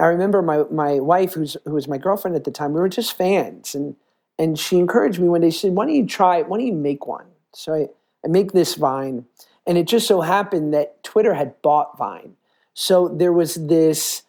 [0.00, 2.88] I remember my my wife, who's who was my girlfriend at the time, we were
[2.88, 3.96] just fans, and
[4.38, 5.50] and she encouraged me one day.
[5.50, 6.42] She said, "Why don't you try?
[6.42, 7.88] Why don't you make one?" So I,
[8.24, 9.24] I make this Vine,
[9.66, 12.36] and it just so happened that Twitter had bought Vine,
[12.74, 14.22] so there was this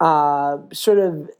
[0.00, 1.30] uh, sort of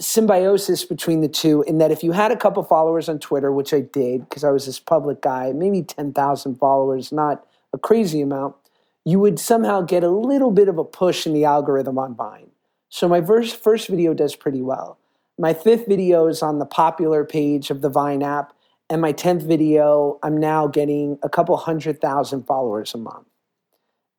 [0.00, 1.62] symbiosis between the two.
[1.62, 4.50] In that, if you had a couple followers on Twitter, which I did because I
[4.50, 8.56] was this public guy, maybe ten thousand followers, not a crazy amount,
[9.04, 12.47] you would somehow get a little bit of a push in the algorithm on Vine.
[12.88, 14.98] So my first, first video does pretty well.
[15.38, 18.52] My fifth video is on the popular page of the Vine app.
[18.90, 23.26] And my 10th video, I'm now getting a couple hundred thousand followers a month.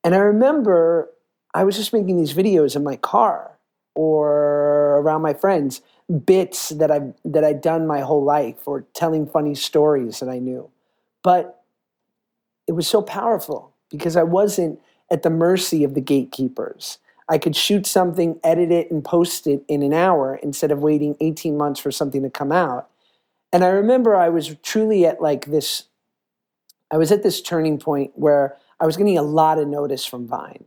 [0.04, 1.10] And I remember
[1.54, 3.58] I was just making these videos in my car
[3.96, 5.82] or around my friends,
[6.26, 10.40] bits that I've that I'd done my whole life or telling funny stories that I
[10.40, 10.70] knew.
[11.24, 11.64] But
[12.68, 14.80] it was so powerful because I wasn't
[15.12, 17.00] at the mercy of the gatekeepers.
[17.30, 21.16] I could shoot something, edit it, and post it in an hour instead of waiting
[21.22, 22.90] 18 months for something to come out.
[23.54, 25.84] And I remember I was truly at like this,
[26.92, 30.28] I was at this turning point where I was getting a lot of notice from
[30.28, 30.66] Vine.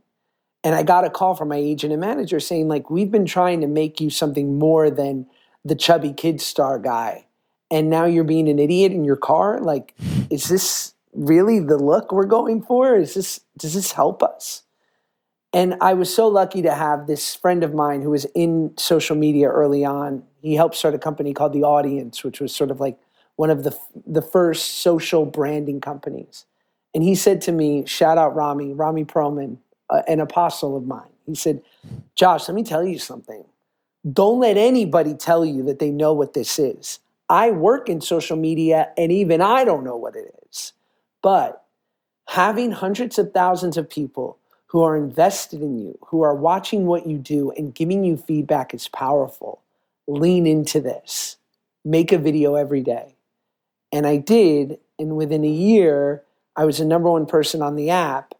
[0.63, 3.59] And I got a call from my agent and manager saying, like, we've been trying
[3.61, 5.25] to make you something more than
[5.65, 7.25] the chubby kid star guy.
[7.69, 9.59] And now you're being an idiot in your car.
[9.59, 9.93] Like,
[10.29, 12.95] is this really the look we're going for?
[12.95, 14.63] Is this, does this help us?
[15.53, 19.15] And I was so lucky to have this friend of mine who was in social
[19.15, 20.23] media early on.
[20.41, 22.97] He helped start a company called The Audience, which was sort of like
[23.35, 26.45] one of the the first social branding companies.
[26.95, 29.57] And he said to me, shout out Rami, Rami Proman,
[29.89, 31.09] uh, an apostle of mine.
[31.25, 31.61] He said,
[32.15, 33.43] Josh, let me tell you something.
[34.11, 36.99] Don't let anybody tell you that they know what this is.
[37.29, 40.73] I work in social media and even I don't know what it is.
[41.21, 41.63] But
[42.27, 44.37] having hundreds of thousands of people
[44.73, 48.73] who are invested in you, who are watching what you do and giving you feedback
[48.73, 49.61] is powerful.
[50.07, 51.37] Lean into this.
[51.85, 53.15] Make a video every day.
[53.91, 54.79] And I did.
[54.97, 56.23] And within a year,
[56.55, 58.33] I was the number one person on the app.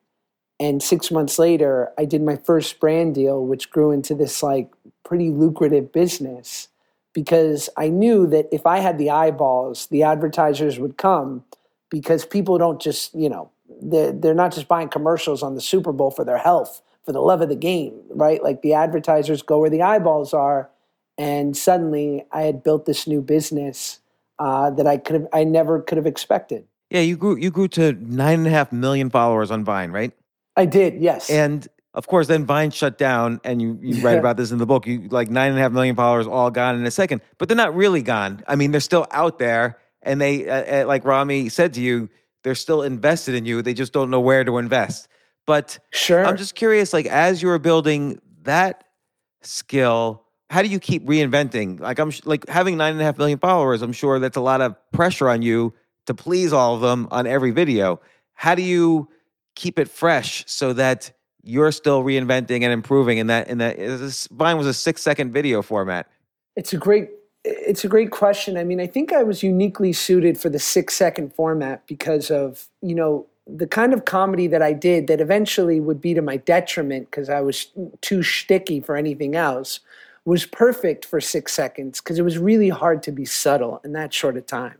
[0.59, 4.71] And six months later, I did my first brand deal, which grew into this like
[5.03, 6.67] pretty lucrative business
[7.13, 11.43] because I knew that if I had the eyeballs, the advertisers would come
[11.91, 15.91] because people don't just, you know, they're, they're not just buying commercials on the Super
[15.91, 18.43] Bowl for their health, for the love of the game, right?
[18.43, 20.69] Like the advertisers go where the eyeballs are.
[21.17, 23.99] And suddenly I had built this new business
[24.39, 26.65] uh, that I could have, I never could have expected.
[26.89, 30.11] Yeah, you grew you grew to nine and a half million followers on Vine, right?
[30.55, 31.29] I did, yes.
[31.29, 34.65] And of course, then Vine shut down, and you, you write about this in the
[34.65, 34.87] book.
[34.87, 37.57] You like nine and a half million followers all gone in a second, but they're
[37.57, 38.43] not really gone.
[38.47, 42.09] I mean, they're still out there, and they, uh, uh, like Rami said to you,
[42.43, 43.61] they're still invested in you.
[43.61, 45.07] They just don't know where to invest.
[45.45, 48.85] But sure, I'm just curious, like as you were building that
[49.41, 51.79] skill, how do you keep reinventing?
[51.79, 53.81] Like I'm like having nine and a half million followers.
[53.81, 55.73] I'm sure that's a lot of pressure on you
[56.05, 57.99] to please all of them on every video.
[58.35, 59.09] How do you
[59.55, 61.11] keep it fresh so that
[61.43, 65.33] you're still reinventing and improving in that in that this Vine was a six second
[65.33, 66.07] video format.
[66.55, 67.09] It's a great
[67.43, 68.57] it's a great question.
[68.57, 72.67] I mean, I think I was uniquely suited for the six second format because of,
[72.81, 76.37] you know, the kind of comedy that I did that eventually would be to my
[76.37, 77.67] detriment because I was
[78.01, 79.81] too shticky for anything else
[80.25, 84.13] was perfect for six seconds because it was really hard to be subtle in that
[84.13, 84.77] short of time.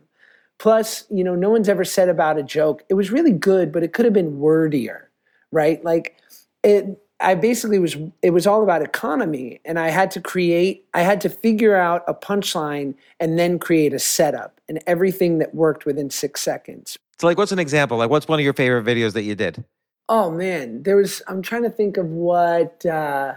[0.58, 3.84] Plus, you know, no one's ever said about a joke, it was really good, but
[3.84, 5.10] it could have been wordier,
[5.52, 5.84] right?
[5.84, 6.16] Like
[6.64, 11.02] it I basically was it was all about economy and I had to create I
[11.02, 15.86] had to figure out a punchline and then create a setup and everything that worked
[15.86, 16.98] within 6 seconds.
[17.20, 17.98] So, like, what's an example?
[17.98, 19.64] Like, what's one of your favorite videos that you did?
[20.10, 23.36] Oh man, there was I'm trying to think of what uh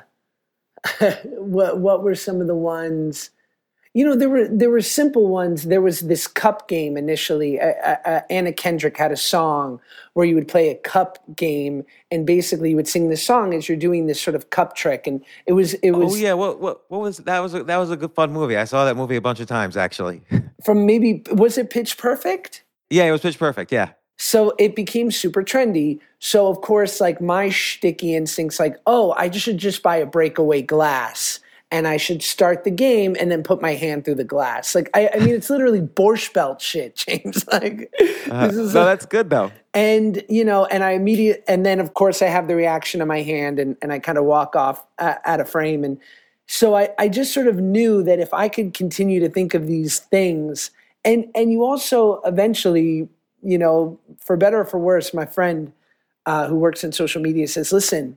[1.22, 3.30] what what were some of the ones
[3.96, 7.96] you know there were there were simple ones there was this cup game initially uh,
[8.04, 9.80] uh, anna kendrick had a song
[10.12, 13.68] where you would play a cup game and basically you would sing the song as
[13.68, 16.60] you're doing this sort of cup trick and it was it was oh yeah, what
[16.60, 17.40] what what was that?
[17.40, 18.56] Was a, that was a good fun movie.
[18.56, 20.22] I saw that movie a bunch of times actually.
[20.64, 23.72] from maybe was it pitch perfect yeah, it was Pitch Perfect.
[23.72, 23.90] Yeah.
[24.18, 26.00] So it became super trendy.
[26.20, 30.62] So of course, like my shticky instincts, like, oh, I should just buy a breakaway
[30.62, 31.40] glass
[31.70, 34.74] and I should start the game and then put my hand through the glass.
[34.74, 37.44] Like, I, I mean, it's literally Borscht Belt shit, James.
[37.48, 37.92] like,
[38.30, 39.50] Uh, this is no, that's good though.
[39.74, 43.08] and you know, and I immediate, and then of course I have the reaction of
[43.08, 45.98] my hand, and and I kind of walk off uh, out of frame, and
[46.46, 49.66] so I I just sort of knew that if I could continue to think of
[49.66, 50.70] these things,
[51.04, 53.08] and and you also eventually,
[53.42, 55.72] you know, for better or for worse, my friend
[56.26, 58.16] uh, who works in social media says, listen,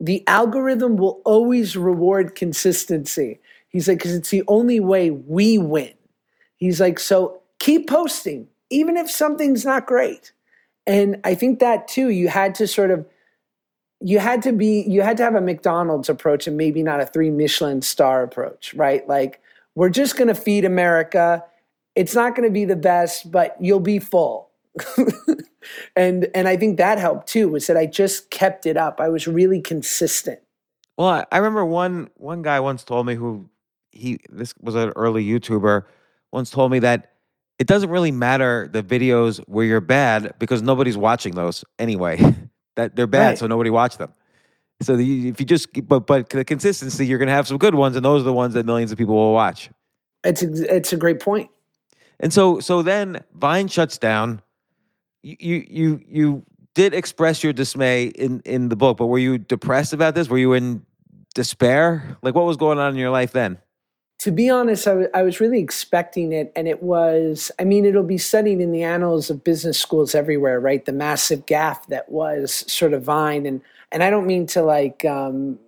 [0.00, 3.40] the algorithm will always reward consistency.
[3.68, 5.92] He's like, because it's the only way we win.
[6.56, 10.32] He's like, so keep posting, even if something's not great.
[10.86, 13.06] And I think that too, you had to sort of,
[14.00, 17.06] you had to be, you had to have a McDonald's approach and maybe not a
[17.06, 19.06] three Michelin star approach, right?
[19.08, 19.40] Like,
[19.74, 21.44] we're just going to feed America.
[21.94, 24.50] It's not going to be the best, but you'll be full.
[25.96, 27.48] and and I think that helped too.
[27.48, 29.00] Was that I just kept it up.
[29.00, 30.40] I was really consistent.
[30.96, 33.48] Well, I, remember one one guy once told me who
[33.92, 35.84] he this was an early YouTuber
[36.32, 37.12] once told me that
[37.58, 42.18] it doesn't really matter the videos where you're bad because nobody's watching those anyway.
[42.76, 43.38] that they're bad, Right.
[43.38, 44.12] so nobody watch them.
[44.80, 47.96] So the, if you just but but the consistency, you're gonna have some good ones,
[47.96, 49.70] and those are the ones that millions of people will watch.
[50.24, 51.50] It's ex- it's a great point.
[52.20, 54.40] And so so then Vine shuts down.
[55.22, 56.42] You you you,
[56.74, 60.28] did express your dismay in in the book, but were you depressed about this?
[60.28, 60.84] Were you in
[61.34, 62.16] despair?
[62.22, 63.58] Like what was going on in your life then?
[64.20, 67.50] To be honest, I wa- I was really expecting it, and it was.
[67.58, 70.84] I mean, it'll be studied in the annals of business schools everywhere, right?
[70.84, 73.60] The massive gaffe that was sort of Vine, and
[73.90, 75.58] and I don't mean to like um,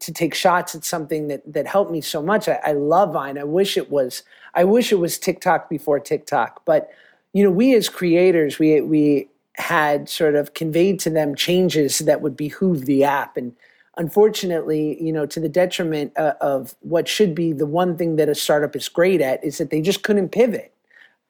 [0.00, 2.48] to take shots at something that that helped me so much.
[2.48, 3.38] I, I love Vine.
[3.38, 4.22] I wish it was.
[4.54, 6.90] I wish it was TikTok before TikTok, but
[7.36, 12.22] you know, we as creators, we we had sort of conveyed to them changes that
[12.22, 13.54] would behoove the app, and
[13.98, 18.30] unfortunately, you know, to the detriment uh, of what should be the one thing that
[18.30, 20.72] a startup is great at, is that they just couldn't pivot.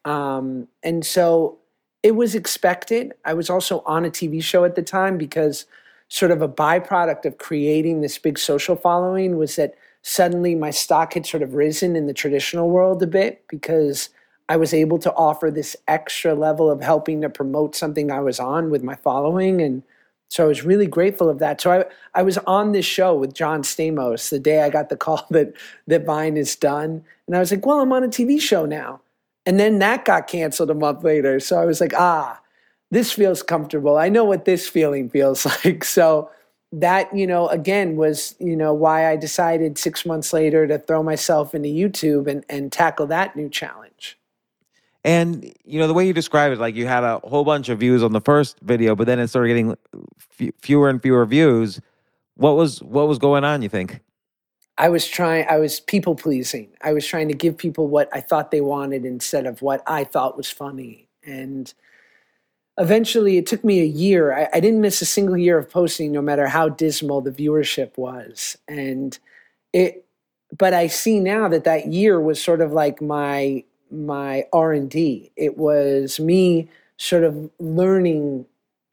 [0.04, 1.58] Um, and so
[2.04, 3.12] it was expected.
[3.24, 5.66] I was also on a TV show at the time because
[6.06, 11.14] sort of a byproduct of creating this big social following was that suddenly my stock
[11.14, 14.10] had sort of risen in the traditional world a bit because
[14.48, 18.38] I was able to offer this extra level of helping to promote something I was
[18.38, 19.60] on with my following.
[19.60, 19.82] And
[20.28, 21.60] so I was really grateful of that.
[21.60, 21.84] So I,
[22.14, 25.52] I was on this show with John Stamos the day I got the call that,
[25.86, 27.04] that Vine is done.
[27.26, 29.00] And I was like, well, I'm on a TV show now.
[29.44, 31.38] And then that got canceled a month later.
[31.38, 32.40] So I was like, ah,
[32.90, 33.96] this feels comfortable.
[33.96, 35.84] I know what this feeling feels like.
[35.84, 36.30] So
[36.72, 41.02] that, you know, again was, you know, why I decided six months later to throw
[41.02, 44.18] myself into YouTube and, and tackle that new challenge.
[45.06, 47.78] And you know the way you describe it, like you had a whole bunch of
[47.78, 49.76] views on the first video, but then it started getting
[50.40, 51.80] f- fewer and fewer views.
[52.34, 53.62] What was what was going on?
[53.62, 54.00] You think?
[54.78, 56.68] I was trying, I was people pleasing.
[56.82, 60.04] I was trying to give people what I thought they wanted instead of what I
[60.04, 61.08] thought was funny.
[61.24, 61.72] And
[62.76, 64.36] eventually it took me a year.
[64.36, 67.96] I, I didn't miss a single year of posting, no matter how dismal the viewership
[67.96, 68.58] was.
[68.68, 69.18] And
[69.72, 70.04] it,
[70.56, 75.32] but I see now that that year was sort of like my, my R&D.
[75.36, 78.46] It was me sort of learning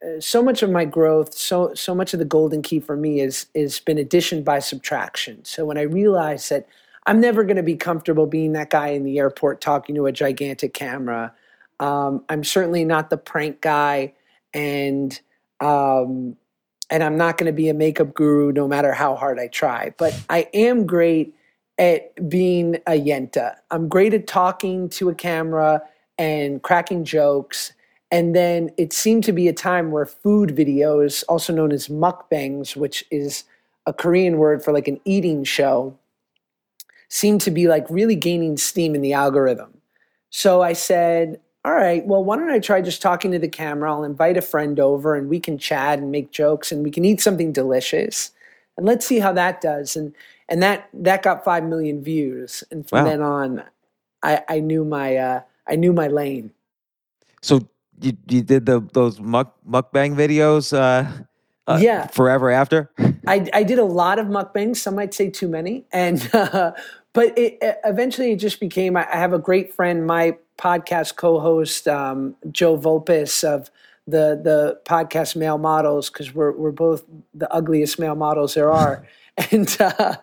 [0.04, 3.20] uh, so much of my growth, so so much of the golden key for me
[3.20, 5.44] is is been addition by subtraction.
[5.44, 6.66] So when I realized that
[7.06, 10.12] I'm never going to be comfortable being that guy in the airport talking to a
[10.12, 11.32] gigantic camera,
[11.80, 14.12] um, I'm certainly not the prank guy,
[14.52, 15.18] and
[15.60, 16.36] um,
[16.90, 19.94] and I'm not going to be a makeup guru no matter how hard I try.
[19.96, 21.34] But I am great
[21.78, 23.56] at being a yenta.
[23.70, 25.82] I'm great at talking to a camera
[26.18, 27.72] and cracking jokes.
[28.10, 32.76] And then it seemed to be a time where food videos, also known as mukbangs,
[32.76, 33.44] which is
[33.86, 35.96] a Korean word for like an eating show,
[37.08, 39.80] seemed to be like really gaining steam in the algorithm.
[40.30, 43.90] So I said, all right, well, why don't I try just talking to the camera?
[43.90, 47.04] I'll invite a friend over and we can chat and make jokes and we can
[47.04, 48.30] eat something delicious.
[48.76, 49.96] And let's see how that does.
[49.96, 50.14] And
[50.48, 52.64] and that that got five million views.
[52.70, 53.04] And from Wow.
[53.04, 53.62] then on,
[54.22, 56.52] I, I knew my uh, I knew my lane.
[57.42, 57.68] So
[58.00, 61.06] you you did the those muck mukbang videos uh,
[61.66, 62.06] uh Yeah.
[62.08, 62.90] forever after?
[63.26, 64.76] I, I did a lot of mukbangs.
[64.76, 66.72] Some might say too many, and uh,
[67.12, 68.96] but it, eventually it just became.
[68.96, 73.70] I I have a great friend, my podcast co-host um, Joe Vulpis of
[74.06, 79.06] the the podcast Male Models, because we're we're both the ugliest male models there are,
[79.50, 80.16] and uh,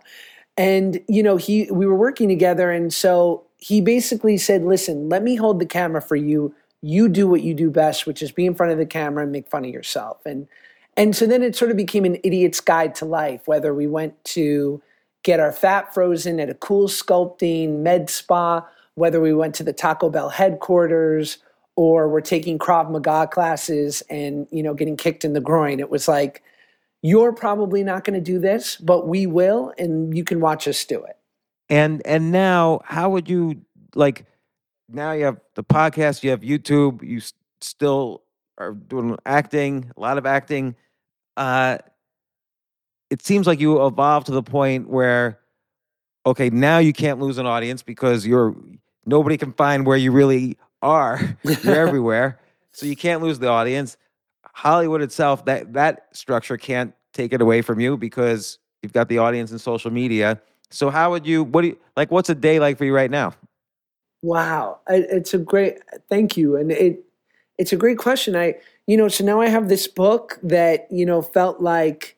[0.58, 5.24] and you know he we were working together, and so he basically said, "Listen, let
[5.24, 6.54] me hold the camera for you.
[6.82, 9.32] You do what you do best, which is be in front of the camera and
[9.32, 10.48] make fun of yourself." And
[10.98, 14.22] and so then it sort of became an idiot's guide to life, whether we went
[14.26, 14.82] to
[15.24, 19.74] get our fat frozen at a cool sculpting med spa, whether we went to the
[19.74, 21.38] Taco Bell headquarters,
[21.76, 25.80] or we're taking Krav Maga classes and, you know, getting kicked in the groin.
[25.80, 26.44] It was like,
[27.02, 30.84] you're probably not going to do this, but we will, and you can watch us
[30.86, 31.18] do it.
[31.70, 33.62] And and now, how would you
[33.96, 34.26] like?
[34.90, 38.24] Now you have the podcast, you have YouTube, you s- still
[38.58, 40.76] are doing acting, a lot of acting.
[41.38, 41.78] Uh,
[43.10, 45.40] it seems like you evolved to the point where,
[46.26, 48.56] okay, now you can't lose an audience because you're
[49.06, 51.38] nobody can find where you really are.
[51.64, 52.40] You're everywhere,
[52.72, 53.98] so you can't lose the audience.
[54.54, 59.18] Hollywood itself, that that structure can't take it away from you because you've got the
[59.18, 60.42] audience and social media.
[60.70, 61.44] So how would you?
[61.44, 62.12] What do you like?
[62.12, 63.34] What's a day like for you right now?
[64.22, 65.80] Wow, it's a great
[66.10, 67.04] thank you, and it
[67.58, 68.36] it's a great question.
[68.36, 68.56] I
[68.88, 72.18] you know so now I have this book that you know felt like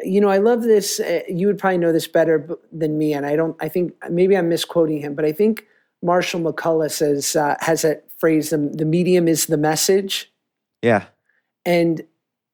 [0.00, 1.00] you know I love this.
[1.00, 3.56] Uh, you would probably know this better than me, and I don't.
[3.60, 5.66] I think maybe I'm misquoting him, but I think
[6.02, 10.30] Marshall McLuhan says uh, has that phrase: the, "The medium is the message."
[10.82, 11.06] Yeah,
[11.64, 12.02] and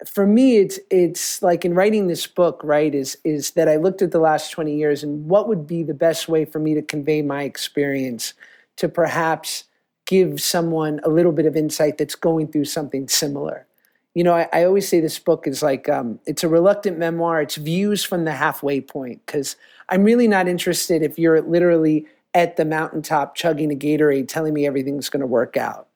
[0.06, 4.02] for me it's it's like in writing this book right is is that i looked
[4.02, 6.82] at the last 20 years and what would be the best way for me to
[6.82, 8.34] convey my experience
[8.76, 9.64] to perhaps
[10.06, 13.66] give someone a little bit of insight that's going through something similar.
[14.14, 17.40] You know i, I always say this book is like um, it's a reluctant memoir.
[17.40, 19.56] It's views from the halfway point because
[19.88, 24.66] i'm really not interested if you're literally at the mountaintop chugging a gatorade telling me
[24.66, 25.86] everything's going to work out.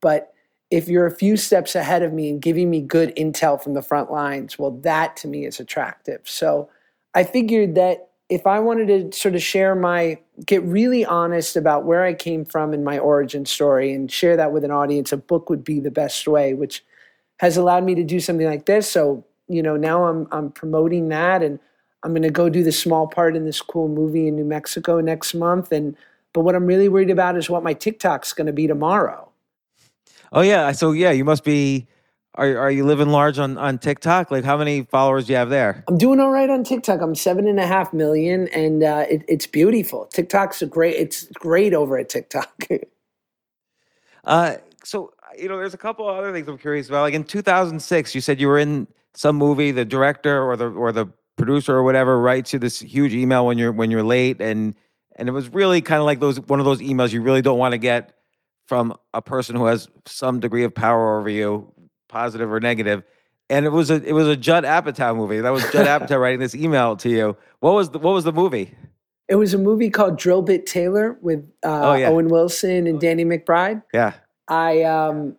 [0.00, 0.33] But
[0.74, 3.80] if you're a few steps ahead of me and giving me good intel from the
[3.80, 6.20] front lines, well, that to me is attractive.
[6.24, 6.68] So
[7.14, 11.84] I figured that if I wanted to sort of share my, get really honest about
[11.84, 15.16] where I came from and my origin story and share that with an audience, a
[15.16, 16.84] book would be the best way, which
[17.38, 18.90] has allowed me to do something like this.
[18.90, 21.60] So, you know, now I'm, I'm promoting that and
[22.02, 24.98] I'm going to go do the small part in this cool movie in New Mexico
[25.00, 25.70] next month.
[25.70, 25.96] And,
[26.32, 29.23] but what I'm really worried about is what my TikTok's going to be tomorrow.
[30.34, 30.72] Oh yeah.
[30.72, 31.88] So yeah, you must be.
[32.36, 34.32] Are are you living large on on TikTok?
[34.32, 35.84] Like how many followers do you have there?
[35.88, 37.00] I'm doing all right on TikTok.
[37.00, 40.06] I'm seven and a half million, and uh, it, it's beautiful.
[40.06, 40.96] TikTok's a great.
[40.96, 42.66] It's great over at TikTok.
[44.26, 47.02] Uh, so you know, there's a couple other things I'm curious about.
[47.02, 49.70] Like in 2006, you said you were in some movie.
[49.70, 51.06] The director or the or the
[51.36, 54.74] producer or whatever writes you this huge email when you're when you're late, and
[55.16, 57.58] and it was really kind of like those one of those emails you really don't
[57.58, 58.14] want to get
[58.66, 61.72] from a person who has some degree of power over you,
[62.08, 63.02] positive or negative.
[63.50, 65.40] And it was a it was a Judd Apatow movie.
[65.40, 67.36] That was Judd Apatow writing this email to you.
[67.60, 68.74] What was the what was the movie?
[69.28, 72.08] it was a movie called Drill Bit Taylor with uh, Oh, yeah.
[72.08, 73.82] Owen Wilson and Danny McBride.
[73.92, 74.12] Yeah.
[74.48, 75.36] I, um,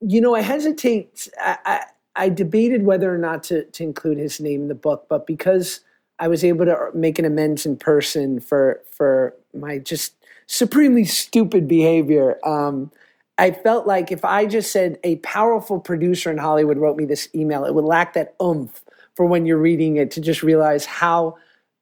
[0.00, 1.28] you know, I hesitate.
[1.40, 1.80] I, I,
[2.16, 5.80] I debated whether or not to, to include his name in the book, but because
[6.18, 10.14] I was able to make an amends in person for for my just
[10.48, 12.90] supremely stupid behavior, um,
[13.38, 17.28] I felt like if I just said a powerful producer in Hollywood wrote me this
[17.34, 18.82] email, it would lack that oomph
[19.14, 21.36] for when you're reading it to just realize how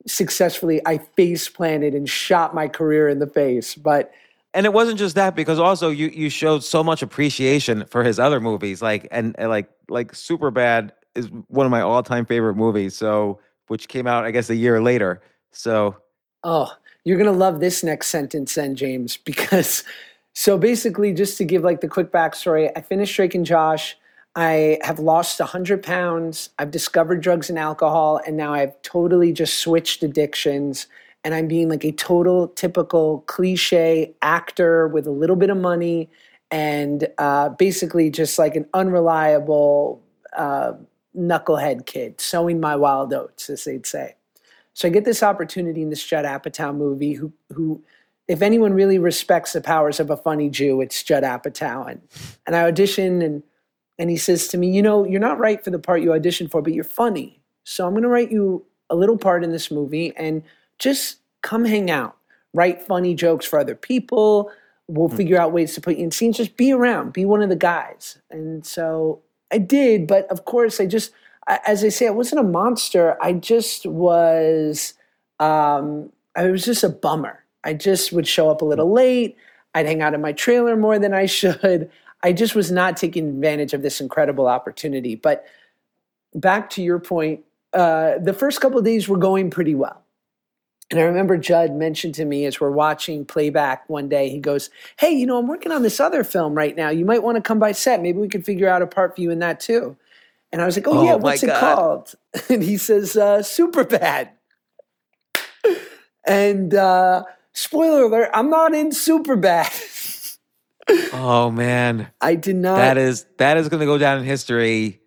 [0.06, 3.74] successfully I face planted and shot my career in the face.
[3.74, 4.12] But
[4.52, 8.18] and it wasn't just that because also you you showed so much appreciation for his
[8.18, 12.96] other movies like and, and like like Superbad is one of my all-time favorite movies
[12.96, 15.20] so which came out I guess a year later
[15.52, 15.96] so
[16.42, 16.72] Oh,
[17.06, 19.84] you're going to love this next sentence then, James, because
[20.34, 23.96] so basically, just to give like the quick backstory, I finished Drake and Josh.
[24.34, 26.50] I have lost 100 pounds.
[26.58, 30.88] I've discovered drugs and alcohol, and now I've totally just switched addictions.
[31.24, 36.10] And I'm being like a total typical cliche actor with a little bit of money
[36.50, 40.02] and uh, basically just like an unreliable
[40.36, 40.72] uh,
[41.16, 44.16] knucklehead kid, sowing my wild oats, as they'd say.
[44.76, 47.14] So I get this opportunity in this Judd Apatow movie.
[47.14, 47.82] Who who,
[48.28, 51.90] if anyone really respects the powers of a funny Jew, it's Judd Apatow.
[51.90, 52.02] And
[52.46, 53.42] and I audition and
[53.98, 56.50] and he says to me, you know, you're not right for the part you auditioned
[56.50, 57.40] for, but you're funny.
[57.64, 60.42] So I'm going to write you a little part in this movie and
[60.78, 62.14] just come hang out,
[62.52, 64.52] write funny jokes for other people.
[64.88, 65.16] We'll Hmm.
[65.16, 66.36] figure out ways to put you in scenes.
[66.36, 68.18] Just be around, be one of the guys.
[68.30, 71.12] And so I did, but of course, I just,
[71.48, 73.16] as I say, I wasn't a monster.
[73.22, 74.94] I just was,
[75.38, 77.44] um, I was just a bummer.
[77.64, 79.36] I just would show up a little late.
[79.74, 81.90] I'd hang out in my trailer more than I should.
[82.22, 85.14] I just was not taking advantage of this incredible opportunity.
[85.14, 85.44] But
[86.34, 90.02] back to your point, uh, the first couple of days were going pretty well.
[90.90, 94.70] And I remember Judd mentioned to me as we're watching playback one day, he goes,
[94.98, 96.90] Hey, you know, I'm working on this other film right now.
[96.90, 98.00] You might want to come by set.
[98.00, 99.96] Maybe we could figure out a part for you in that too.
[100.52, 101.60] And I was like, Oh, Oh, yeah, what's it God.
[101.76, 102.14] called?
[102.50, 104.30] And he says, uh, Super Bad.
[106.26, 109.72] And uh, spoiler alert, I'm not in Super Bad.
[111.12, 112.76] Oh man, I did not.
[112.76, 115.00] that is that is going to go down in history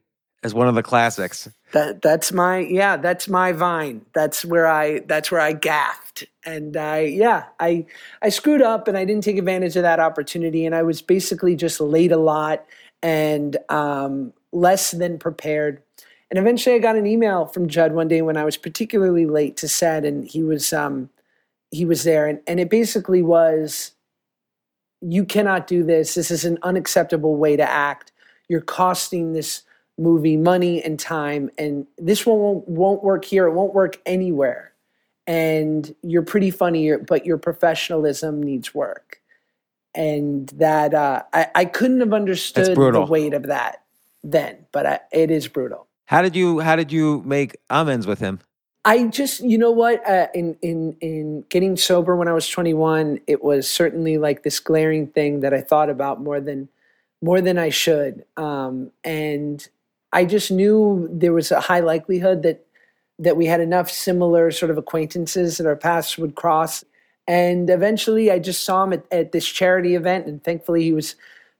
[0.43, 1.47] as one of the classics.
[1.71, 4.05] That that's my yeah, that's my vine.
[4.13, 6.25] That's where I that's where I gaffed.
[6.45, 7.85] And I yeah, I
[8.21, 11.55] I screwed up and I didn't take advantage of that opportunity and I was basically
[11.55, 12.65] just late a lot
[13.01, 15.81] and um, less than prepared.
[16.29, 19.57] And eventually I got an email from Judd one day when I was particularly late
[19.57, 21.09] to set and he was um
[21.71, 23.91] he was there and, and it basically was
[25.01, 26.15] you cannot do this.
[26.15, 28.11] This is an unacceptable way to act.
[28.47, 29.63] You're costing this
[29.97, 33.47] movie money and time, and this one won't, won't work here.
[33.47, 34.73] It won't work anywhere.
[35.27, 39.21] And you're pretty funny, but your professionalism needs work.
[39.93, 43.83] And that uh, I, I couldn't have understood the weight of that
[44.23, 45.87] then, but I, it is brutal.
[46.05, 48.39] How did you how did you make amends with him?
[48.85, 53.19] I just, you know what, uh, in in in getting sober when I was 21,
[53.27, 56.69] it was certainly like this glaring thing that I thought about more than
[57.21, 59.67] more than I should, um, and
[60.13, 62.65] I just knew there was a high likelihood that
[63.19, 66.85] that we had enough similar sort of acquaintances that our paths would cross.
[67.27, 71.15] And eventually, I just saw him at, at this charity event, and thankfully, he was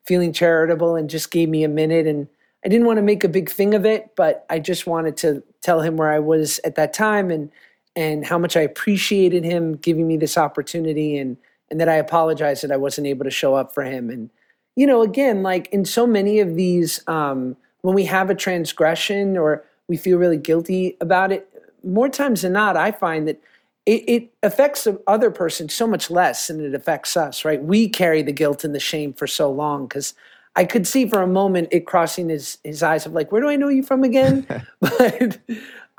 [0.06, 2.08] feeling charitable and just gave me a minute.
[2.08, 2.28] And
[2.66, 5.44] I didn't want to make a big thing of it, but I just wanted to
[5.62, 7.52] tell him where I was at that time and
[7.96, 11.38] and how much I appreciated him giving me this opportunity and
[11.72, 14.10] and that I apologized that I wasn't able to show up for him.
[14.10, 14.30] And
[14.76, 19.38] you know, again, like in so many of these, um, when we have a transgression
[19.38, 21.48] or we feel really guilty about it,
[21.84, 23.42] more times than not, I find that
[23.86, 27.62] it, it affects the other person so much less than it affects us, right?
[27.64, 30.14] We carry the guilt and the shame for so long because
[30.56, 33.48] I could see for a moment it crossing his, his eyes of like, where do
[33.48, 34.46] I know you from again?
[34.80, 35.40] but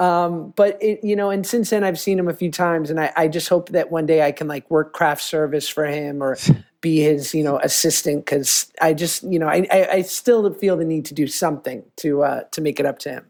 [0.01, 2.99] um, but it, you know, and since then I've seen him a few times, and
[2.99, 6.23] I, I just hope that one day I can like work craft service for him
[6.23, 6.39] or
[6.81, 10.79] be his you know assistant because I just you know I, I I still feel
[10.79, 13.27] the need to do something to uh, to make it up to him.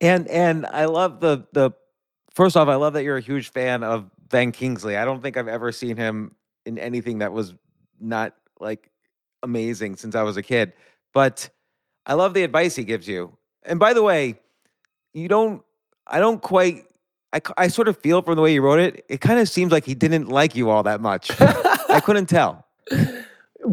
[0.00, 1.72] And and I love the the
[2.34, 4.96] first off, I love that you're a huge fan of Ben Kingsley.
[4.96, 7.52] I don't think I've ever seen him in anything that was
[8.00, 8.90] not like
[9.42, 10.72] amazing since I was a kid.
[11.14, 11.48] But
[12.06, 13.36] I love the advice he gives you.
[13.64, 14.38] And by the way,
[15.14, 15.62] you don't
[16.06, 19.48] I don't quite—I sort of feel from the way you wrote it, it kind of
[19.48, 21.30] seems like he didn't like you all that much.
[21.40, 22.64] I couldn't tell.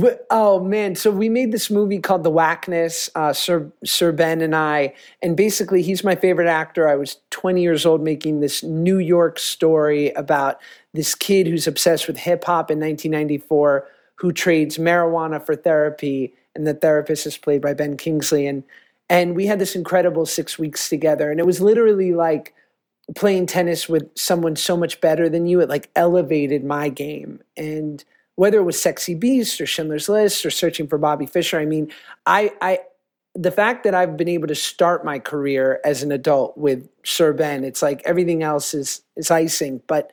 [0.01, 0.95] Wh- Oh man!
[0.95, 5.37] So we made this movie called The Whackness, uh, Sir Sir Ben and I, and
[5.37, 6.89] basically he's my favorite actor.
[6.89, 10.59] I was 20 years old making this New York story about
[10.93, 16.65] this kid who's obsessed with hip hop in 1994, who trades marijuana for therapy, and
[16.65, 18.63] the therapist is played by Ben Kingsley, and
[19.09, 22.53] and we had this incredible six weeks together, and it was literally like
[23.15, 25.61] playing tennis with someone so much better than you.
[25.61, 28.03] It like elevated my game and
[28.35, 31.91] whether it was Sexy Beast or Schindler's List or Searching for Bobby Fischer, I mean,
[32.25, 32.79] I, I,
[33.33, 37.33] the fact that I've been able to start my career as an adult with Sir
[37.33, 39.81] Ben, it's like everything else is is icing.
[39.87, 40.11] But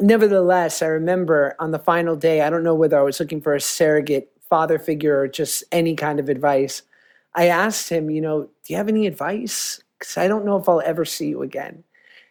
[0.00, 3.54] nevertheless, I remember on the final day, I don't know whether I was looking for
[3.54, 6.82] a surrogate father figure or just any kind of advice.
[7.34, 9.80] I asked him, you know, do you have any advice?
[9.98, 11.84] Because I don't know if I'll ever see you again.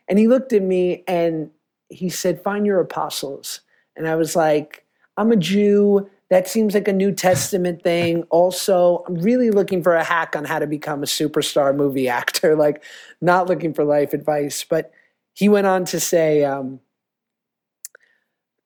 [0.07, 1.49] And he looked at me and
[1.89, 3.62] he said, find your apostles.
[3.95, 4.86] And I was like,
[5.18, 6.09] I'm a Jew.
[6.30, 8.24] That seems like a New Testament thing.
[8.30, 12.55] Also, I'm really looking for a hack on how to become a superstar movie actor,
[12.57, 12.84] like
[13.20, 14.64] not looking for life advice.
[14.64, 14.91] But
[15.34, 16.80] he went on to say, um,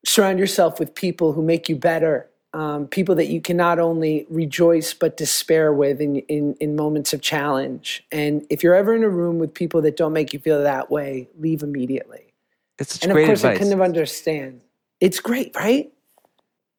[0.06, 2.30] surround yourself with people who make you better.
[2.56, 7.12] um, people that you can not only rejoice but despair with in, in, in moments
[7.12, 8.06] of challenge.
[8.14, 10.90] And if you're ever in a room with people that don't make you feel that
[10.90, 12.34] way, leave immediately.
[12.80, 13.56] It's and of course, advice.
[13.56, 14.62] I couldn't have understand.
[15.02, 15.92] It's great, right?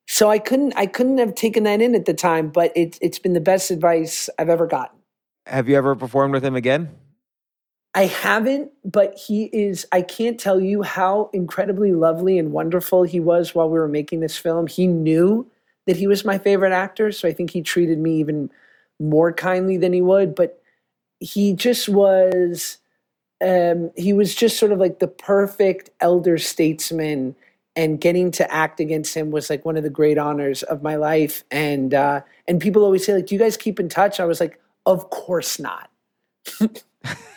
[0.06, 3.18] So I couldn't I couldn't have taken that in at the time, but it's it's
[3.18, 4.98] been the best advice I've ever gotten.
[5.46, 6.88] Have you ever performed with him again?
[7.96, 13.20] I haven't, but he is, I can't tell you how incredibly lovely and wonderful he
[13.20, 14.66] was while we were making this film.
[14.66, 15.50] He knew
[15.86, 18.50] that he was my favorite actor, so I think he treated me even
[19.00, 20.60] more kindly than he would, but
[21.20, 22.76] he just was,
[23.42, 27.34] um, he was just sort of like the perfect elder statesman
[27.76, 30.96] and getting to act against him was like one of the great honors of my
[30.96, 31.44] life.
[31.50, 34.20] And, uh, and people always say like, do you guys keep in touch?
[34.20, 35.90] I was like, of course not.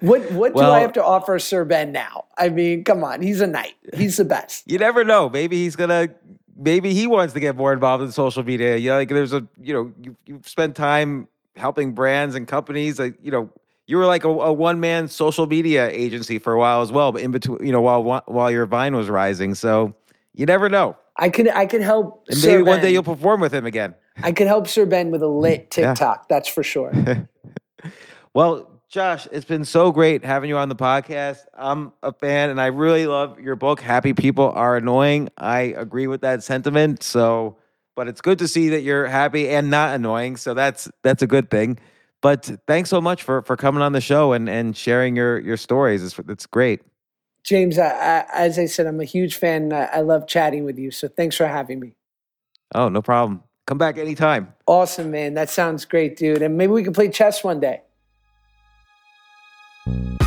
[0.00, 2.24] What what do I have to offer Sir Ben now?
[2.36, 3.74] I mean, come on, he's a knight.
[3.94, 4.70] He's the best.
[4.70, 5.28] You never know.
[5.28, 6.08] Maybe he's gonna.
[6.56, 8.76] Maybe he wants to get more involved in social media.
[8.76, 9.46] You know, like there's a.
[9.60, 12.98] You know, you you've spent time helping brands and companies.
[12.98, 13.50] Like you know,
[13.86, 17.12] you were like a, a one man social media agency for a while as well.
[17.12, 19.94] But in between, you know, while while your Vine was rising, so
[20.34, 20.96] you never know.
[21.16, 22.84] I could I could help And Sir maybe one Ben.
[22.86, 23.94] day you'll perform with him again.
[24.22, 25.94] I could help Sir Ben with a lit Yeah.
[25.94, 26.92] TikTok, that's for sure.
[28.34, 31.38] Well, Josh, it's been so great having you on the podcast.
[31.52, 35.30] I'm a fan and I really love your book, Happy People Are Annoying.
[35.36, 37.02] I agree with that sentiment.
[37.02, 37.56] So,
[37.96, 40.36] but it's good to see that you're happy and not annoying.
[40.36, 41.80] So that's that's a good thing.
[42.20, 45.56] But thanks so much for for coming on the show and and sharing your your
[45.56, 46.04] stories.
[46.04, 46.80] It's it's great.
[47.42, 49.72] James, I, I, as I said, I'm a huge fan.
[49.72, 50.92] I, I love chatting with you.
[50.92, 51.96] So thanks for having me.
[52.76, 53.42] Oh, no problem.
[53.66, 54.54] Come back anytime.
[54.68, 55.34] Awesome, man.
[55.34, 56.42] That sounds great, dude.
[56.42, 57.82] And maybe we can play chess one day.
[59.86, 60.23] You.